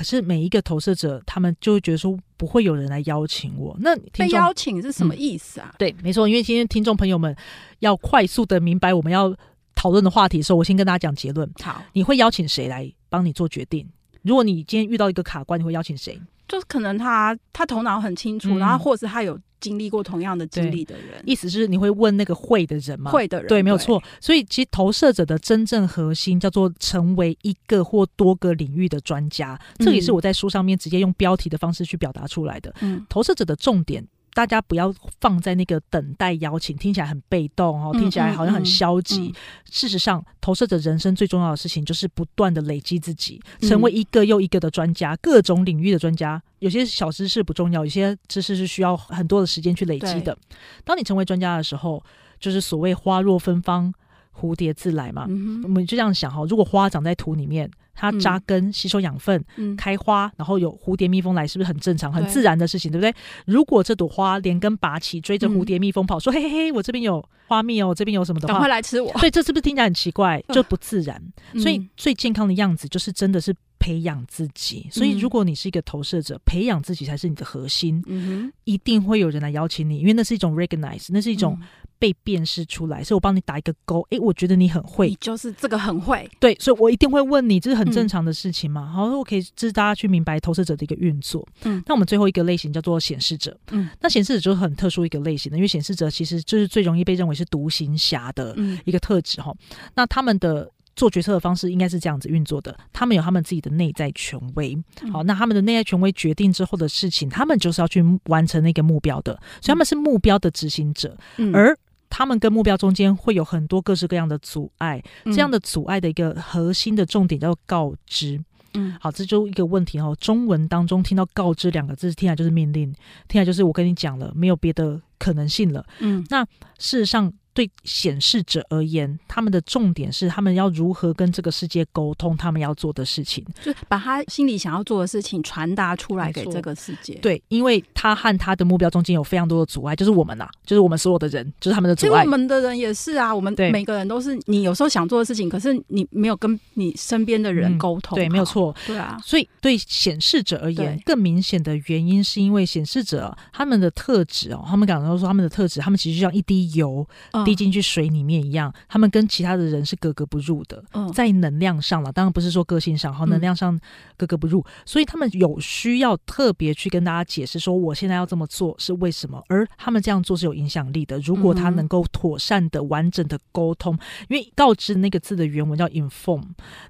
[0.00, 3.76] 可是每一个投射者，他们就会觉得说不会有人来邀请我。
[3.80, 5.68] 那被邀请是什么意思啊？
[5.72, 7.36] 嗯、对，没错，因为今天听众朋友们
[7.80, 9.36] 要快速的明白我们要
[9.74, 11.46] 讨论的话题的时候，我先跟大家讲结论。
[11.62, 13.86] 好，你会邀请谁来帮你做决定？
[14.22, 16.18] 如果你今天遇到一个卡关，你会邀请谁？
[16.48, 23.10] 就是可能他他头脑很清楚，嗯、然后或者是他有经历过同样的经历的人，意思是你会问那个会的人吗？
[23.10, 24.02] 会的人，对，没有错。
[24.20, 32.74] 所以其实投射者的真正核心叫做成为一个或多个领域的专家，嗯、这也是我在书上面直接用标题的方式去表达出来的。
[32.80, 34.04] 嗯，投射者的重点。
[34.32, 39.20] 大家不要放在那个等待邀请，听起来很被动哦，听起来好像很消极。
[39.20, 39.34] 嗯嗯嗯、
[39.70, 46.42] 事实上，投射者人生最重要的事情就是不断的累积自己，成为一个又一个的专家，各种领域的专家。
[46.60, 50.36] 有些小知识不重要，有些知识是需要很多的时间去累积的。
[50.84, 52.02] 当你成为专家的时候，
[52.38, 53.92] 就是所谓花若芬芳，
[54.38, 55.26] 蝴蝶自来嘛。
[55.28, 57.70] 嗯、我们就这样想哈，如果花长在土里面。
[57.94, 63.14] 它扎根、吸收养分、嗯、开花，然后有蝴蝶、蜜蜂来，是不是很正常、很自然的事情，对，不对？
[63.46, 70.42] 如果这朵花连根拔起，追着蝴蝶、蜜蜂跑，说：“嗯、嘿嘿嘿，我这边有花蜜哦，我这边有什么的话，赶快来吃我。”所以这是不是听起来很奇怪？
[70.52, 71.22] 就不自然。
[71.52, 74.86] 嗯、所以最健康的样子，就是真的是培养自己。
[74.92, 78.00] 所以如果你是一个投射者，培养自己才是你的核心。
[78.06, 81.58] 嗯哼，一定会有人来邀请你，因为那是一种 recognize，那是一种。
[82.00, 84.00] 被辨识出来，所以我帮你打一个勾。
[84.08, 86.26] 哎，我觉得你很会，你就是这个很会。
[86.40, 88.88] 对，所以我一定会问你，这是很正常的事情嘛？
[88.88, 91.46] 嗯、好，我可以这是大家去明白投射者的一个运作。
[91.64, 93.54] 嗯，那我们最后一个类型叫做显示者。
[93.72, 99.54] 嗯，那显示者就是很特殊一个类型的，因为显示者其实就是最容易被认为是独行侠的一个特质哈。
[99.70, 104.76] 嗯、那他们的做决策的方式应该是这样子运作的，他们有他们自己的内在权威。
[105.12, 111.76] 好，那他们的内在权威决定之后的事情，他们就是要去完成那个目标的，所以他们是目标的执行者，嗯、而。
[112.12, 118.42] 他们跟目标中间会有很多各式各样的阻碍，这样的阻碍的一个核心的重点叫做告知。
[118.74, 120.14] 嗯，好，这就一个问题哦。
[120.20, 122.92] 中文当中听到“告知”两个字，听起来就是命令，
[123.28, 125.86] 听起来就是我跟你讲了，没有别的可能性了。
[126.00, 126.44] 嗯，那
[126.80, 127.32] 事实上。
[127.52, 137.14] 对显示者而言，他们的重点是他们要如何跟这个世界沟通，他们要做的事情，就把他心里想要做的事情传达出来给这个世界。
[137.14, 142.10] 对，因为他和他的目标中间有非常多的阻碍，就是我们呐、啊，就是我们所有的人，就是他们的阻碍。
[142.10, 148.18] 其实我们的人也是啊，我们每个人都是你有时候想做的事情，可是你没有跟你身边的人沟通、嗯。
[148.18, 148.74] 对，没有错。
[148.86, 157.04] 对啊，所以对显示者而言，更明显的原因是因为显示者他们的特质哦，他们刚刚说他们的特质，他们其实就像一滴油。
[157.44, 163.78] 滴进去水里面一样，他们跟其他的人是格格不入的，在能量上了，当然不是说个性上，好，能量上
[164.16, 171.18] 格格不入，所以他们有需要特别去跟大家解释说，我现在要这么做是为什么，而他们这样做是有影响力的。
[171.20, 173.98] 如果他能够妥善的、完整的沟通，
[174.28, 176.42] 因为告知那个字的原文叫 inform，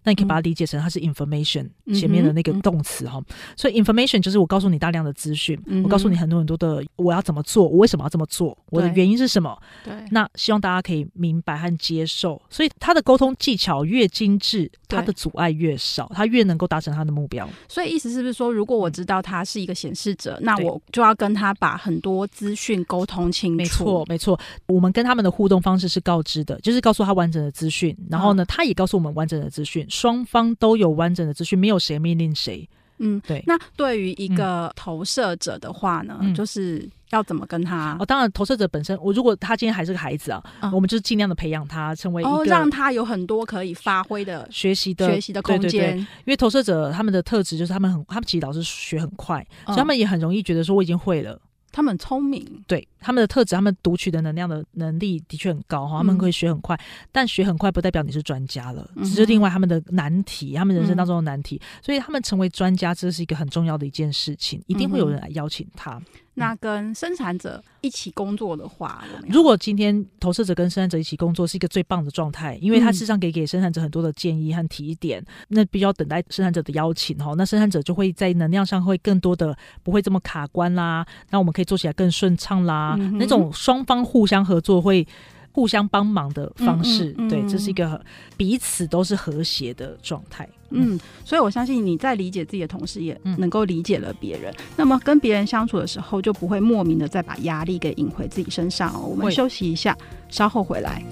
[0.04, 3.20] 那你可以把它理解成它是 information 前面的那个动词哈，
[3.56, 10.28] 所以 information 就是我告诉你大量的资讯，我告诉你很多很多的我要怎么做，我为什么要这么做，我的原因是什么，对，那。
[10.40, 17.46] 希望大家可以明白和接受，所以他的沟通技巧越精致，他的阻碍越少，他越能够达成他的目标。
[17.68, 23.56] 所以意思是不是说，如果我知道他是一个显示者，那我就要跟他把很多资讯沟通清楚？
[23.58, 24.40] 没错，没错。
[24.66, 32.66] 我们跟他们的互动方式是告知的，就是告诉他完整的资讯，然后呢，他也告诉我们完整的资讯，双方都有完整的资讯，没有谁命令谁。
[32.96, 33.42] 嗯，对。
[33.46, 37.96] 那对于一个投射者的话呢，嗯、就是要怎么跟他？
[37.98, 45.70] 哦，当然，投射者本身，我如果他今天还是个孩子啊，嗯、我们就是尽量的培养他成为一个，哦，让他有很多可以发挥的学习的学习的空间。
[45.70, 51.40] 对对对，因为投射者他们的特质就是他们很，他们其实老师学很快，嗯、所以他们也很容易觉得说我已经会了。
[51.72, 66.02] 他们聪明，对他们的特质，他们读取的能量的能力的确很高哈，他们可以学很快，嗯、但学很快不代表你是专家了，只是另外他们的难题，他们人生当中的难题，嗯、所以他们成为专家，这是一个很重要的一件事情，一定会有人来邀请他。
[66.34, 85.06] 那跟生产者一起工作的话，如果今天投射者跟生产者一起工作，是一个最棒的状态，因为他事实上给给生产者很多的建议和提点，那必须要等待生产者的邀请哈，那生产者就会在能量上会更多的不会这么卡关啦，那我们可以做起来更顺畅啦，嗯、那种双方互相合作会。
[85.52, 88.00] 互相帮忙的方式，嗯嗯嗯、对，这是一个
[88.36, 90.48] 彼此都是和谐的状态。
[90.70, 94.52] 嗯，所以我相信你在理解自己的同时，也能够理解了别人。
[94.52, 98.92] 嗯、那么跟别人相处的时候，就不会莫名的再把压力给引回自己身上。
[98.94, 99.96] 哦我们休息一下，
[100.28, 101.02] 稍后回来。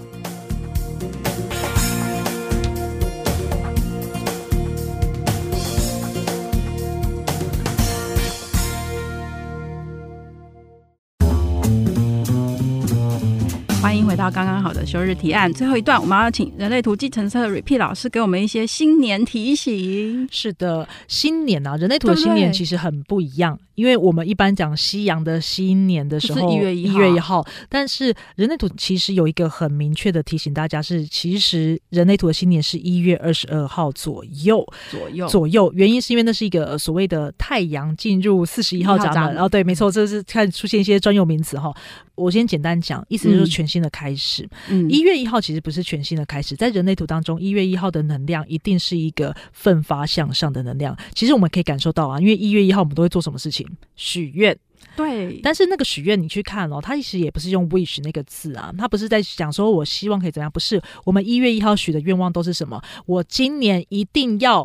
[13.98, 20.28] 迎回到刚刚好的休日提案最后一段，我们要请人类图继承者 Repeat 老师给我们一些新年提醒。
[20.30, 23.58] 是的，新年啊，人类图的新年其实很不一样。
[23.74, 35.72] 因为我们一般讲西洋的新年的时候，一月一月一号，但是人类图其实有一个很明确的提醒大家是，其实人类图的新年是一月二十二号左右，左右左右。
[35.74, 41.72] 原因是因为那是一个所谓的太阳进入四十一号闸门，哦，对，没错，这是开始出现一些专有名词哈。
[42.16, 44.48] 我先简单讲，意思就是全新的开始。
[44.68, 50.96] 嗯，一月一号其实不是全新的开始，在人类图当中，一月一号的能量一定是一个奋发向上的能量。
[51.14, 53.66] 其实我们可以感受到啊，因为一月一号我们都会做什么事情？
[53.96, 54.56] 许愿，
[54.96, 60.80] 对，但是那个许愿你去看哦，他其实也不是用 wish 那个字啊，他不是在讲说我希望可以怎样，不是。
[61.04, 62.80] 我们一月一号许的愿望都是什么？
[63.06, 64.64] 我今年一定要，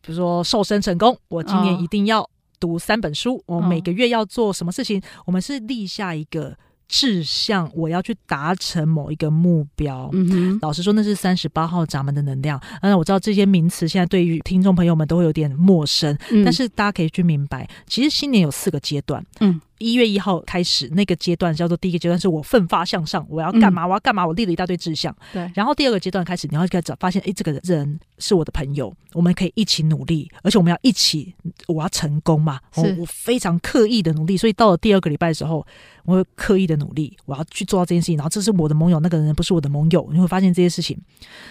[0.00, 5.00] 比如说瘦身成功，我今年一定要读三本书，哦、我每个月要做什么事情？
[5.26, 6.56] 我们是立下一个。
[6.92, 10.10] 志向，我要去达成某一个目标。
[10.12, 12.60] 嗯哼，老实说，那是三十八号闸门的能量。
[12.82, 19.24] 嗯，我知道这些名词现在对于听众朋友们都会有点陌生，嗯、但是大家可以去明白，其实新年有四个阶段。
[19.40, 19.58] 嗯。
[19.82, 23.86] 一月一号开始，那个阶段叫做第一个阶段，是我奋发向上，我要干嘛？
[23.86, 24.26] 我要干嘛？
[24.26, 25.14] 我立了一大堆志向。
[25.32, 25.50] 对。
[25.54, 31.34] 然后第二个阶段开始，你要开始发现，哎，这个人是我的朋友，我们可以一起努力，而且我们要一起，
[31.66, 32.60] 我要成功嘛。
[32.72, 32.96] 是。
[32.98, 35.66] 我非常刻意的努力，所以到了第二个礼拜的时候，
[36.04, 38.16] 我会刻意的努力，我要去做到这件事情。
[38.16, 40.96] 然后这是我的盟友，那个人不是我的盟友，你会发现这些事情。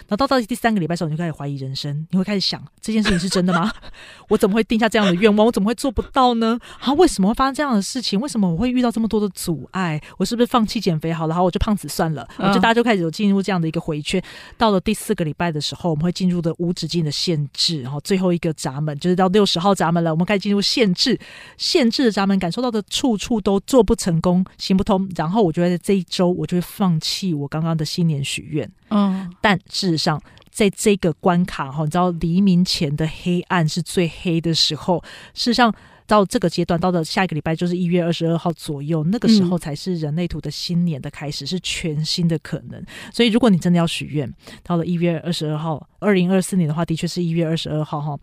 [0.08, 3.72] 然后到到第三个礼拜的时候，你就开始怀疑人生，你会开始想这件事情是真的吗？
[4.30, 5.46] 我怎么会定下这样的愿望？
[5.46, 6.60] 我怎么会做不到呢？
[6.80, 8.20] 啊，为什么会发生这样的事情？
[8.22, 9.99] 为什么我会遇到这么多的阻碍？
[10.17, 11.36] 我是不是放弃减肥好了？
[11.36, 12.28] 好，我就胖子算了。
[12.38, 14.22] 我觉得大家就开始有进入这样的一个回圈。
[14.57, 17.82] 到了第四个礼拜的时候，我们会进入的无止境的限制。
[17.82, 21.19] 然后最后一个闸门就是到六十号闸门了，我们开始进入限制，
[21.57, 25.09] 限制的闸门，感受到的处处都做不成功，行不通。
[25.15, 28.69] 然后我觉得这一周，我就会放弃我刚刚的新年许愿。
[28.89, 35.03] 嗯，但事实上，在这个关卡哈，你知道黎明前的黑暗是最黑的时候。
[35.34, 35.74] 事实上。
[36.12, 42.84] 到这个阶段，到了下一个礼拜就是一月二十二号左右，那个时候才是人类图的新年的开始，是全新的可能。
[43.14, 44.30] 所以，如果你真的要许愿，
[44.62, 48.20] 到了一月二十二号，二零二四年的话，的确是一月二十二号哈。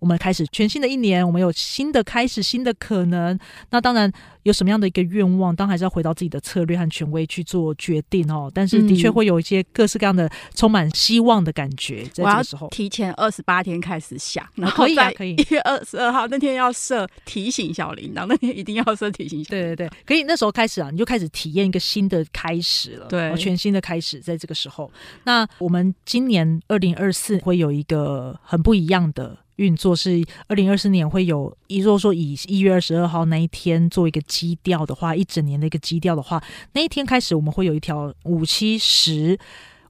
[0.00, 3.38] 我们开始全新的一年，我们有新的开始，新的可能。
[3.70, 4.10] 那当然
[4.42, 8.50] 有什么样的一个愿望，当然还是要回到自己的策略和权威去做决定哦。
[8.52, 12.02] 但是的确会有一些各式各样的充满希望的感觉。
[12.04, 15.34] 在这个时候，提前二十八天开始想，然后可以啊，可以。
[15.34, 19.76] 一月二十二号那天要设提醒小铃铛，那天一定要设提醒小铃铛。
[19.76, 20.22] 对对对，可以。
[20.22, 24.90] 那时候开始啊，你就开始体验一个新的开始了，对，全新的开始，在这个时候。
[25.24, 29.36] 那我们今年二零二四会有一个很不一样的。
[29.60, 36.42] 运作是二零二四年会有，如果说以一月二十二号那一天做一个基调的话，一整年的一个基调的话，
[36.72, 39.38] 那一天开始我们会有一条五七十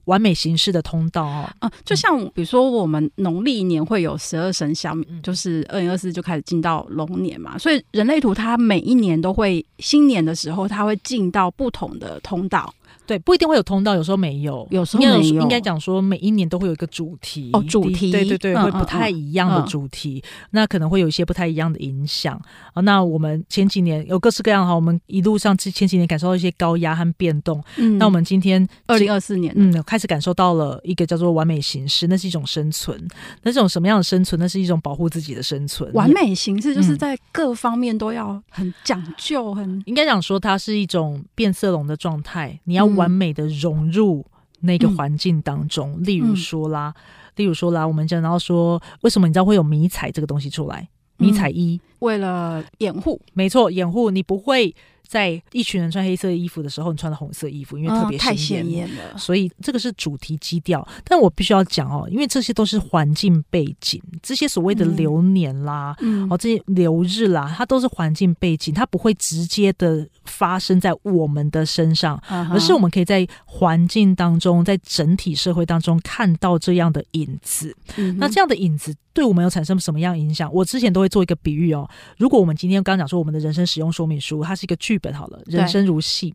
[0.05, 1.49] 完美形式的通道哦。
[1.59, 4.93] 啊，就像比如说我们农历年会有十二生肖，
[5.23, 12.73] 就是二零二四就开始进到龙年嘛，所以人类图它每一年都会新年的时候，它会进到不同的通道。
[13.11, 15.21] 对，不一定会有通道，有时候没有，有时候没有。
[15.21, 22.41] 应该讲说，每一年都会有一个主题哦，主题，对对对，会不太一样的主题，那可能会有一些不太一样的影响
[22.73, 22.79] 啊。
[22.83, 27.61] 那我们前几年有各式各样哈，我们一路上前几年感受到一些高压和变动。
[27.75, 32.97] 嗯，那我们今天二零二四年，嗯，开始感受到了一个叫做完美形式，那是一种生存。
[33.43, 34.39] 那这种什么样的生存？
[34.39, 35.91] 那是一种保护自己的生存。
[35.93, 43.91] 完美形式就是在各方面都要很讲究，很应该讲说它是一种变色龙的状态，你要完美的融。
[43.91, 44.25] 入
[44.61, 47.01] 那个环境当中，嗯、例如说啦，嗯、
[47.37, 50.87] 例如说啦，我们讲到说，为什么你知道会有迷彩这个东西出来？
[51.17, 54.75] 迷彩衣，为了掩护，没错，掩护你不会。
[55.11, 60.87] 在一群人穿黑色衣服的时候，你穿的红色衣服，因为特别太显眼了，所以这个是主题基调。
[61.03, 77.75] 但我必须要讲哦，因为这些都是环境背景，这些所谓的流年啦，嗯、哦，这些流日啦，它都是环境背景，它不会直接的发生在我们的身上，嗯、而是我们可以在环境当中，在整体社会当中看到这样的影子。
[77.97, 78.95] 嗯、那这样的影子。
[79.13, 80.49] 对我们有产生什么样影响？
[80.53, 81.85] 我之前都会做一个比喻哦。
[82.17, 86.33] 如果我们今天刚刚讲说我们的人生使用说明书，它是一个剧本好了，人生如戏。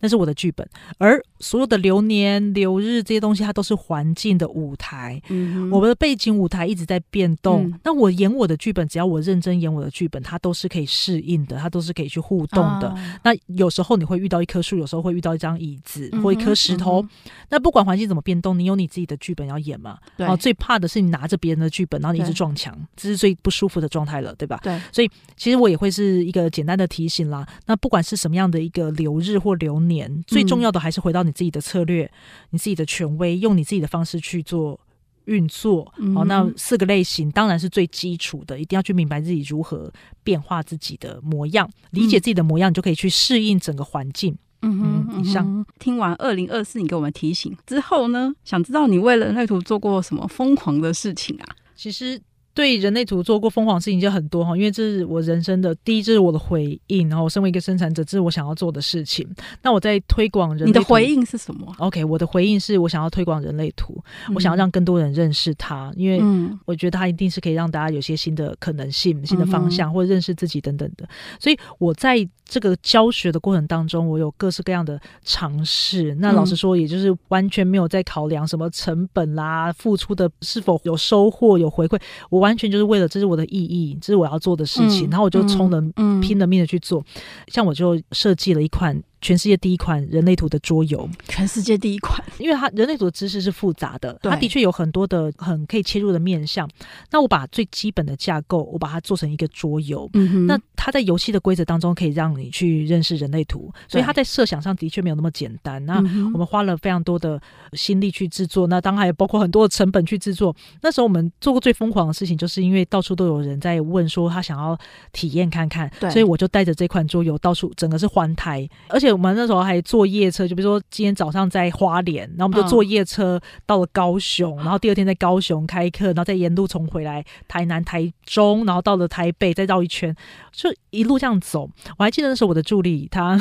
[0.00, 5.20] 那是我的剧本，而所有的流年、流日这些东西，它都是环境的舞台。
[5.28, 7.64] 嗯，我们的背景舞台一直在变动。
[7.64, 12.88] 嗯、那我演我的剧本，只要我认真演我的剧本，它都是可以适应的，它都是可以去互动的。
[12.88, 17.02] 啊、那有时候你会遇到一棵树，有时候会遇到一张椅子、嗯、或一颗石头。
[17.02, 17.08] 嗯、
[17.48, 19.98] 那不管环境怎么变动，你有你自己的剧本要演嘛？
[20.16, 20.24] 对。
[20.24, 24.60] 然后最怕的是你拿着别人的剧本，然后你一直撞墙，这是最不舒服的状态了，对吧？
[24.62, 24.78] 对。
[24.92, 27.46] 所以其实我也会是一个简单的提醒啦。
[27.66, 32.10] 那不管是什么样的一个流日或或流年，最重要的还是回到你自己的策略，嗯、
[32.50, 34.78] 你自己的权威，用你自己的方式去做
[35.24, 35.92] 运作。
[35.98, 39.92] 嗯、好，那四个类型当然是最基础的，一定要去明白自己如何
[40.22, 44.36] 变化自己的模样，理解自己的模样，你就可以去适应整个环境。
[44.62, 51.56] 嗯哼，嗯，以上听完二零二四，你给我们提醒之后呢，想知道你为人类图做过什么疯狂的事情啊？
[51.74, 52.20] 其实。
[52.60, 57.08] 对人类图做过疯狂事情就很多哈，因为这是我人生的第一，这是我的回应。
[57.08, 59.26] 然后，我身为一个生产者，这是我想要做的事情。
[59.62, 63.98] 那我在推广人类图，你的回应是什么？OK，我的回应是我想要推广人类图，
[64.28, 66.20] 嗯、我想要让更多人认识它，因为
[66.66, 71.08] 我觉得它一定是可以让大家有些新的可能性、新的方向，或者认识自己等等的。
[71.38, 76.14] 所以我在这个教学的过程当中，我有各式各样的尝试。
[76.16, 81.98] 那老实说，也就是完全没有在考量什么成本啦、付出的是否有收获、有回馈。
[82.28, 82.40] 我。
[82.40, 87.04] 完全就是为了这是我的意义，这是我要做的事情，嗯、然后我就冲了、嗯、拼了命的去做。
[87.48, 89.02] 像我就设计了一款。
[89.20, 96.66] 全世界第一款人类图的桌游，全世界第一款，因为它人类图的知识是复杂的，它的确有很多的很可以切入的面向。
[97.10, 100.08] 那我把最基本的架构，我把它做成一个桌游。
[100.14, 105.84] 嗯、哼那它在游戏的规则当中，可以让你去认识人类图，所以它在设想上的确没有那么简单。
[105.84, 105.96] 那
[106.32, 107.38] 我们花了非常多的
[107.74, 110.56] 心力去制作，那当然也包括很多的成本去制作。
[110.80, 114.78] 那时候我们做过最疯狂的事情，就是因为到处都有人在问说他想要
[115.12, 119.09] 体验看看，对所以我就带着这款桌游到处，整个是环台，而且。
[119.12, 130.14] 我们那时候还坐夜车，就比如说今天早上在花莲，然后我们就坐夜车到了高雄，然后 第二天在高雄开课，然后再沿路重回来台南、台中，然后到了台北，再绕一圈，
[130.52, 131.68] 就一路这样走。
[131.98, 133.40] 我还记得那时候我的助理他。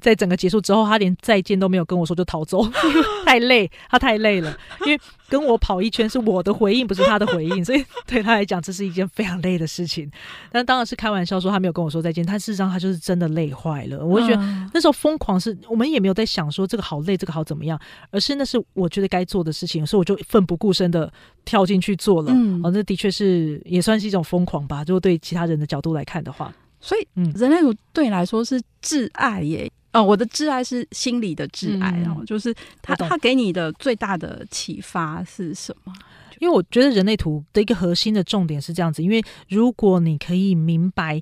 [0.00, 2.66] 在整个结束之后，他连再见都没有跟我说就逃走，
[3.24, 4.56] 太累，他太累了。
[4.84, 4.98] 因为
[5.28, 10.10] 跟我跑一圈是我的回应，不是他的回应，所以对他来讲这是一件非常累的事情。
[10.50, 14.04] 但当然是开玩笑说他没有跟我说再见，但事实上他就是真的累坏了。
[14.04, 14.42] 我就觉得
[14.74, 17.78] 那时候疯狂是我们也没有在想说这个好累，这个好怎么样，
[18.10, 21.12] 而是那是我觉得该做的事情，所以我就奋不顾身的
[21.44, 22.32] 跳进去做了。
[22.34, 24.82] 嗯，哦，那的确是也算是一种疯狂吧。
[24.86, 29.70] 如果对其他人的角度来看的话，所以嗯，人类图对你来说是挚爱耶。
[29.92, 35.92] 哦，我的挚爱是心理的挚爱，然后、嗯、就是他懂他给你的最大的启发是什么？
[36.38, 41.20] 因为我觉得人类图的一个核心的重点是这样子，因为如果你可以明白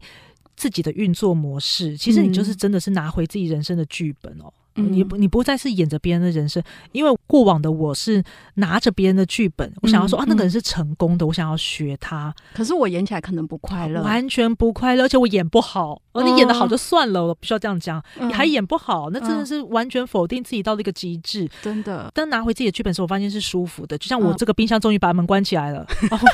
[0.54, 4.52] 自己的运作模式，其实你就是真的是拿回自己人生的剧本哦。
[4.82, 6.62] 你不，你不再是演着别人的人生，
[6.92, 8.22] 因为过往的我是
[8.54, 12.34] 拿着别人的剧本，我想要说啊，那个人是成功的，我想要学他。
[12.54, 16.00] 可是我演起来可能不快乐，完全不快乐，而且我演不好。
[16.12, 18.02] 哦你演的好就算了，我不需要这样讲。
[18.20, 21.48] 你还演不好，那真的是完全否定自己到了一个极致。
[21.62, 23.96] 真的，但拿回自己的剧本时，我发现是舒服的。
[23.96, 26.26] 就像我这个冰箱终于把门关起来了，然后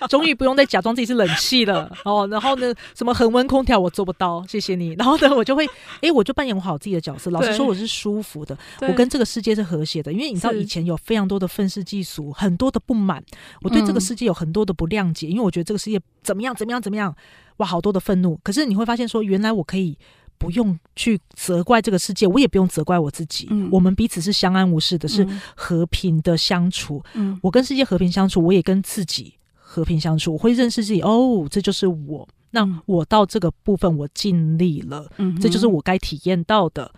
[0.00, 1.88] 我 终于不用再假装自己是冷气了。
[2.04, 4.94] 哦，然后呢，什么恒温空调我做不到，谢谢你。
[4.98, 5.64] 然后呢，我就会，
[6.00, 7.30] 哎，我就扮演好自己的角色。
[7.30, 13.22] 老实说，我是舒服的，我跟这个世界是和谐的，因为你知道以前有非常多的愤世嫉俗，很多的不满，
[13.62, 17.14] 我对这个世界有很多的不谅解，嗯、因为我觉得这个世界怎么样怎么样怎么样，
[17.58, 18.38] 哇，好多的愤怒。
[18.42, 19.96] 可是你会发现说，原来我可以
[20.38, 27.02] 不用去责怪这个世界，我也不用责怪我自己，嗯、我们彼此是相安无事的，是和平的相处。
[27.14, 31.00] 嗯、我跟世界和平相处，我也跟自己和平相处，我会认识自己。
[31.02, 32.28] 哦，这就是我。
[32.54, 36.92] 那我到这个部分，我尽力了，嗯、这就是我该体验到的。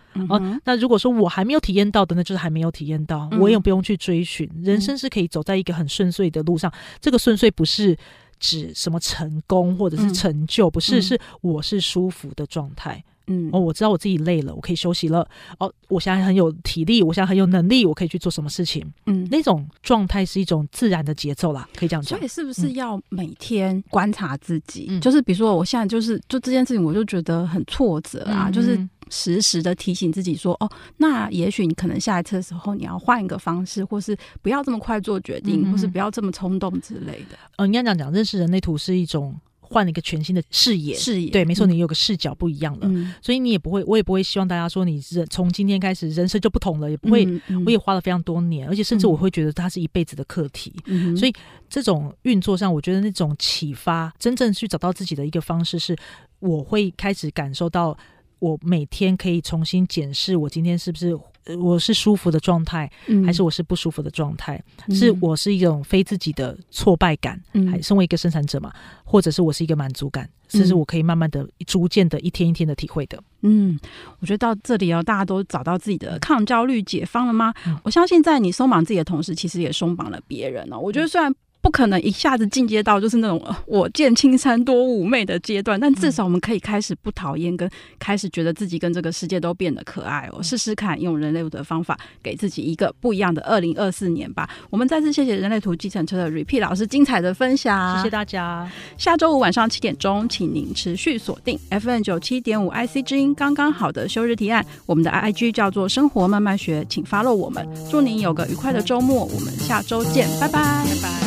[0.63, 4.49] 那如果说我还没有体验到的，那就是还没有体验到，嗯、我也不用去追寻。
[4.61, 7.97] 人生是可以走在一个很顺遂的路上，嗯、这个顺遂不是
[8.37, 13.03] 指什么成功或者是成就，嗯、不是，是我是舒服的状态。
[13.27, 15.27] 嗯，哦，我知道我自己累了，我可以休息了。
[15.59, 18.85] 哦，我现在很有体力，我现在很有能力，我可以去做什么事情。
[19.05, 22.17] 嗯，那种状态是一种自然的节奏啦，可以这样讲。
[22.17, 24.87] 所以是不是要每天观察自己？
[24.89, 28.77] 嗯、就是比如说，我现在就是就这件事情，我就觉得很挫折啊，嗯、就是
[29.09, 37.37] 时时的提醒自己说，哦，那也许你可能下一次的时候，你要换一个方式，或是不要这么快做决定，嗯、或是不要这么冲动之类的。
[37.57, 39.35] 嗯，应该这样讲，认识人类图是一种。
[39.75, 51.33] 换了一个全新的视野，视野，对，没错，你有个视角不一样了，嗯、所以你也不会，我也不会希望大家说你人从今天开始人生就不同了，也不会，嗯嗯、我也花了非常多年，而且甚至我会觉得它是一辈子的课题，嗯、所以
[51.69, 55.93] 这种运作上，我觉得那种启发，真正去找到自己的一个方式是，
[56.39, 57.97] 我会开始感受到，
[58.39, 61.17] 我每天可以重新检视我今天是不是。
[61.59, 62.91] 我是舒服的状态，
[63.23, 64.59] 还是我是不舒服的状态？
[64.87, 68.73] 嗯、是我是一种非自己的挫败感，嗯、还身为一个生产者嘛，
[69.03, 73.23] 或者是我是一个满足感，这、嗯、是我可以慢慢的、逐渐的一天一天的体会的。
[73.43, 73.79] 嗯，
[74.21, 77.53] 我觉得到这里哦，大家都找到自己的抗焦虑解方了吗？
[77.67, 80.79] 嗯、我相信在你松绑自己的同时，其实也松绑了别人哦。
[80.79, 81.31] 我觉得虽然。
[81.65, 90.43] 不可能一下子进阶到就是那种我见青山多妩媚的阶段，但至少我们可以开始不讨厌，跟开始觉得自己跟这个世界都变得可爱哦。
[90.43, 94.47] 试试看用人类图的方法，给自己一个不一样的二零二四年吧。
[94.69, 98.69] 我们再次谢谢人类图计程车的 Repeat 老师精彩的分享，谢谢大家。
[98.95, 104.63] 下周五晚上七点钟，请您持续锁定 FM 九七点五 IC 之音，刚刚好的休日提案。
[104.85, 107.67] 我们的 IG 叫做生活慢慢学，请 follow 我们。
[107.89, 111.24] 祝您有个愉快的周末，我们下周见，拜拜，拜拜。